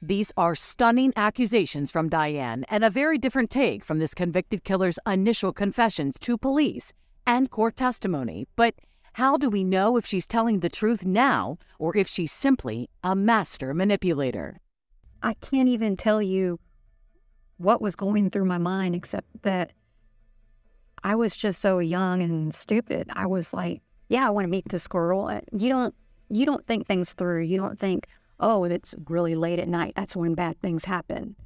These 0.00 0.32
are 0.36 0.54
stunning 0.54 1.12
accusations 1.16 1.90
from 1.90 2.08
Diane 2.08 2.64
and 2.68 2.84
a 2.84 2.90
very 2.90 3.18
different 3.18 3.50
take 3.50 3.84
from 3.84 3.98
this 3.98 4.14
convicted 4.14 4.62
killer's 4.62 4.98
initial 5.06 5.52
confessions 5.52 6.14
to 6.20 6.38
police 6.38 6.92
and 7.26 7.50
court 7.50 7.76
testimony. 7.76 8.46
But 8.54 8.74
how 9.14 9.36
do 9.36 9.50
we 9.50 9.64
know 9.64 9.96
if 9.96 10.06
she's 10.06 10.26
telling 10.26 10.60
the 10.60 10.68
truth 10.68 11.04
now 11.04 11.58
or 11.80 11.96
if 11.96 12.06
she's 12.06 12.30
simply 12.30 12.88
a 13.02 13.16
master 13.16 13.74
manipulator? 13.74 14.60
I 15.22 15.34
can't 15.34 15.68
even 15.68 15.96
tell 15.96 16.22
you 16.22 16.60
what 17.56 17.82
was 17.82 17.96
going 17.96 18.30
through 18.30 18.44
my 18.44 18.58
mind 18.58 18.94
except 18.94 19.42
that 19.42 19.72
I 21.02 21.16
was 21.16 21.36
just 21.36 21.60
so 21.60 21.80
young 21.80 22.22
and 22.22 22.54
stupid. 22.54 23.10
I 23.12 23.26
was 23.26 23.52
like, 23.52 23.82
yeah, 24.08 24.26
I 24.26 24.30
want 24.30 24.44
to 24.44 24.48
meet 24.48 24.68
this 24.68 24.86
girl. 24.86 25.40
You 25.52 25.68
don't 25.68 25.94
you 26.30 26.46
don't 26.46 26.66
think 26.66 26.86
things 26.86 27.14
through. 27.14 27.42
You 27.42 27.56
don't 27.56 27.78
think, 27.78 28.06
"Oh, 28.40 28.64
it's 28.64 28.94
really 29.08 29.34
late 29.34 29.58
at 29.58 29.68
night. 29.68 29.94
That's 29.96 30.16
when 30.16 30.34
bad 30.34 30.60
things 30.60 30.84
happen." 30.84 31.36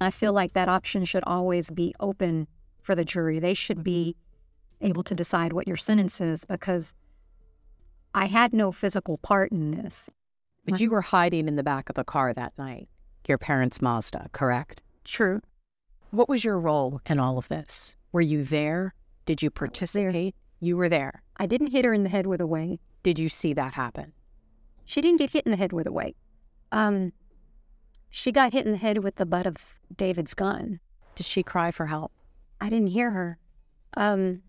I 0.00 0.10
feel 0.10 0.32
like 0.32 0.52
that 0.52 0.68
option 0.68 1.04
should 1.04 1.24
always 1.24 1.70
be 1.70 1.94
open 2.00 2.48
for 2.82 2.94
the 2.94 3.04
jury. 3.04 3.38
They 3.38 3.54
should 3.54 3.82
be 3.82 4.16
mm-hmm. 4.80 4.88
able 4.88 5.02
to 5.04 5.14
decide 5.14 5.52
what 5.52 5.66
your 5.66 5.76
sentence 5.76 6.20
is 6.20 6.44
because 6.44 6.94
I 8.14 8.26
had 8.26 8.52
no 8.52 8.72
physical 8.72 9.18
part 9.18 9.52
in 9.52 9.72
this. 9.72 10.08
but 10.64 10.80
you 10.80 10.90
were 10.90 11.02
hiding 11.02 11.46
in 11.46 11.56
the 11.56 11.62
back 11.62 11.88
of 11.88 11.96
a 11.96 12.02
car 12.02 12.34
that 12.34 12.52
night, 12.58 12.88
your 13.28 13.38
parents' 13.38 13.80
Mazda, 13.80 14.30
correct? 14.32 14.82
True. 15.04 15.40
What 16.10 16.28
was 16.28 16.42
your 16.42 16.58
role 16.58 17.00
in 17.06 17.20
all 17.20 17.38
of 17.38 17.46
this? 17.48 17.94
Were 18.10 18.20
you 18.20 18.42
there? 18.42 18.94
Did 19.26 19.42
you 19.42 19.50
participate? 19.50 20.34
You 20.58 20.76
were 20.76 20.88
there. 20.88 21.22
I 21.36 21.46
didn't 21.46 21.68
hit 21.68 21.84
her 21.84 21.92
in 21.92 22.02
the 22.02 22.08
head 22.08 22.26
with 22.26 22.40
a 22.40 22.46
weight. 22.46 22.80
Did 23.02 23.18
you 23.18 23.28
see 23.28 23.52
that 23.52 23.74
happen? 23.74 24.12
She 24.86 25.02
didn't 25.02 25.18
get 25.18 25.30
hit 25.30 25.44
in 25.44 25.50
the 25.50 25.58
head 25.58 25.72
with 25.72 25.86
a 25.86 25.92
weight. 25.92 26.16
Um, 26.72 27.12
she 28.08 28.32
got 28.32 28.52
hit 28.52 28.64
in 28.64 28.72
the 28.72 28.78
head 28.78 29.04
with 29.04 29.16
the 29.16 29.26
butt 29.26 29.44
of 29.44 29.56
David's 29.94 30.32
gun. 30.32 30.80
Did 31.16 31.26
she 31.26 31.42
cry 31.42 31.70
for 31.70 31.86
help? 31.86 32.12
I 32.60 32.70
didn't 32.70 32.88
hear 32.88 33.10
her. 33.10 33.38
Um, 33.96 34.42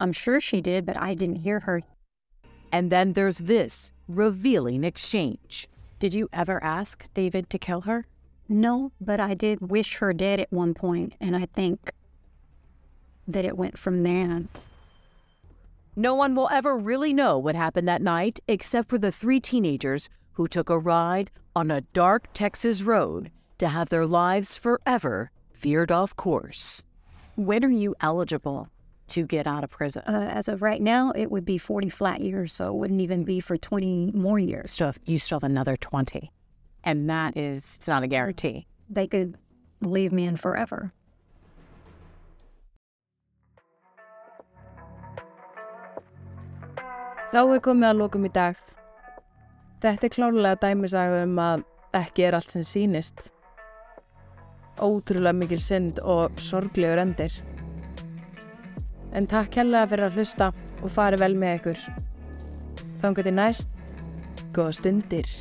I'm 0.00 0.12
sure 0.12 0.40
she 0.40 0.60
did, 0.60 0.86
but 0.86 0.96
I 0.96 1.14
didn't 1.14 1.36
hear 1.36 1.60
her. 1.60 1.82
And 2.72 2.90
then 2.90 3.12
there's 3.12 3.38
this 3.38 3.92
revealing 4.08 4.82
exchange. 4.82 5.68
Did 5.98 6.14
you 6.14 6.28
ever 6.32 6.62
ask 6.62 7.04
David 7.14 7.50
to 7.50 7.58
kill 7.58 7.82
her? 7.82 8.06
No, 8.48 8.92
but 9.00 9.20
I 9.20 9.34
did 9.34 9.70
wish 9.70 9.96
her 9.96 10.12
dead 10.12 10.40
at 10.40 10.52
one 10.52 10.72
point, 10.72 11.12
and 11.20 11.36
I 11.36 11.46
think 11.46 11.92
that 13.26 13.44
it 13.44 13.58
went 13.58 13.78
from 13.78 14.02
there. 14.04 14.44
No 15.98 16.14
one 16.14 16.36
will 16.36 16.48
ever 16.52 16.78
really 16.78 17.12
know 17.12 17.38
what 17.38 17.56
happened 17.56 17.88
that 17.88 18.00
night 18.00 18.38
except 18.46 18.88
for 18.88 18.98
the 18.98 19.10
three 19.10 19.40
teenagers 19.40 20.08
who 20.34 20.46
took 20.46 20.70
a 20.70 20.78
ride 20.78 21.28
on 21.56 21.72
a 21.72 21.80
dark 21.80 22.32
Texas 22.32 22.82
road 22.82 23.32
to 23.58 23.66
have 23.66 23.88
their 23.88 24.06
lives 24.06 24.56
forever 24.56 25.32
veered 25.52 25.90
off 25.90 26.14
course. 26.14 26.84
When 27.34 27.64
are 27.64 27.68
you 27.68 27.96
eligible 28.00 28.68
to 29.08 29.26
get 29.26 29.48
out 29.48 29.64
of 29.64 29.70
prison? 29.70 30.04
Uh, 30.06 30.30
as 30.32 30.46
of 30.46 30.62
right 30.62 30.80
now, 30.80 31.10
it 31.16 31.32
would 31.32 31.44
be 31.44 31.58
40 31.58 31.88
flat 31.88 32.20
years, 32.20 32.52
so 32.52 32.68
it 32.68 32.74
wouldn't 32.74 33.00
even 33.00 33.24
be 33.24 33.40
for 33.40 33.56
20 33.56 34.12
more 34.14 34.38
years. 34.38 34.70
So 34.70 34.86
if 34.86 35.00
you 35.04 35.18
still 35.18 35.40
have 35.40 35.50
another 35.50 35.76
20. 35.76 36.30
And 36.84 37.10
that 37.10 37.36
is 37.36 37.74
it's 37.78 37.88
not 37.88 38.04
a 38.04 38.06
guarantee. 38.06 38.68
They 38.88 39.08
could 39.08 39.36
leave 39.80 40.12
me 40.12 40.26
in 40.26 40.36
forever. 40.36 40.92
Þá 47.28 47.40
er 47.42 47.60
komið 47.60 47.90
að 47.90 47.98
lókum 48.00 48.24
í 48.24 48.30
dag. 48.32 48.60
Þetta 49.82 50.06
er 50.06 50.12
klárlega 50.14 50.60
dæmisaga 50.62 51.18
um 51.26 51.34
að 51.44 51.64
ekki 51.98 52.24
er 52.24 52.36
allt 52.38 52.54
sem 52.54 52.64
sýnist. 52.64 53.28
Ótrúlega 54.80 55.36
mikil 55.36 55.60
synd 55.60 56.00
og 56.00 56.40
sorglegur 56.40 57.02
endir. 57.02 57.34
En 59.12 59.28
takk 59.28 59.52
kærlega 59.58 59.90
fyrir 59.92 60.08
að 60.08 60.16
hlusta 60.16 60.50
og 60.80 60.94
fari 60.94 61.20
vel 61.20 61.34
með 61.36 61.58
ykkur. 61.58 61.84
Þannig 63.02 63.28
til 63.28 63.36
næst, 63.36 63.76
góða 64.56 64.78
stundir. 64.80 65.34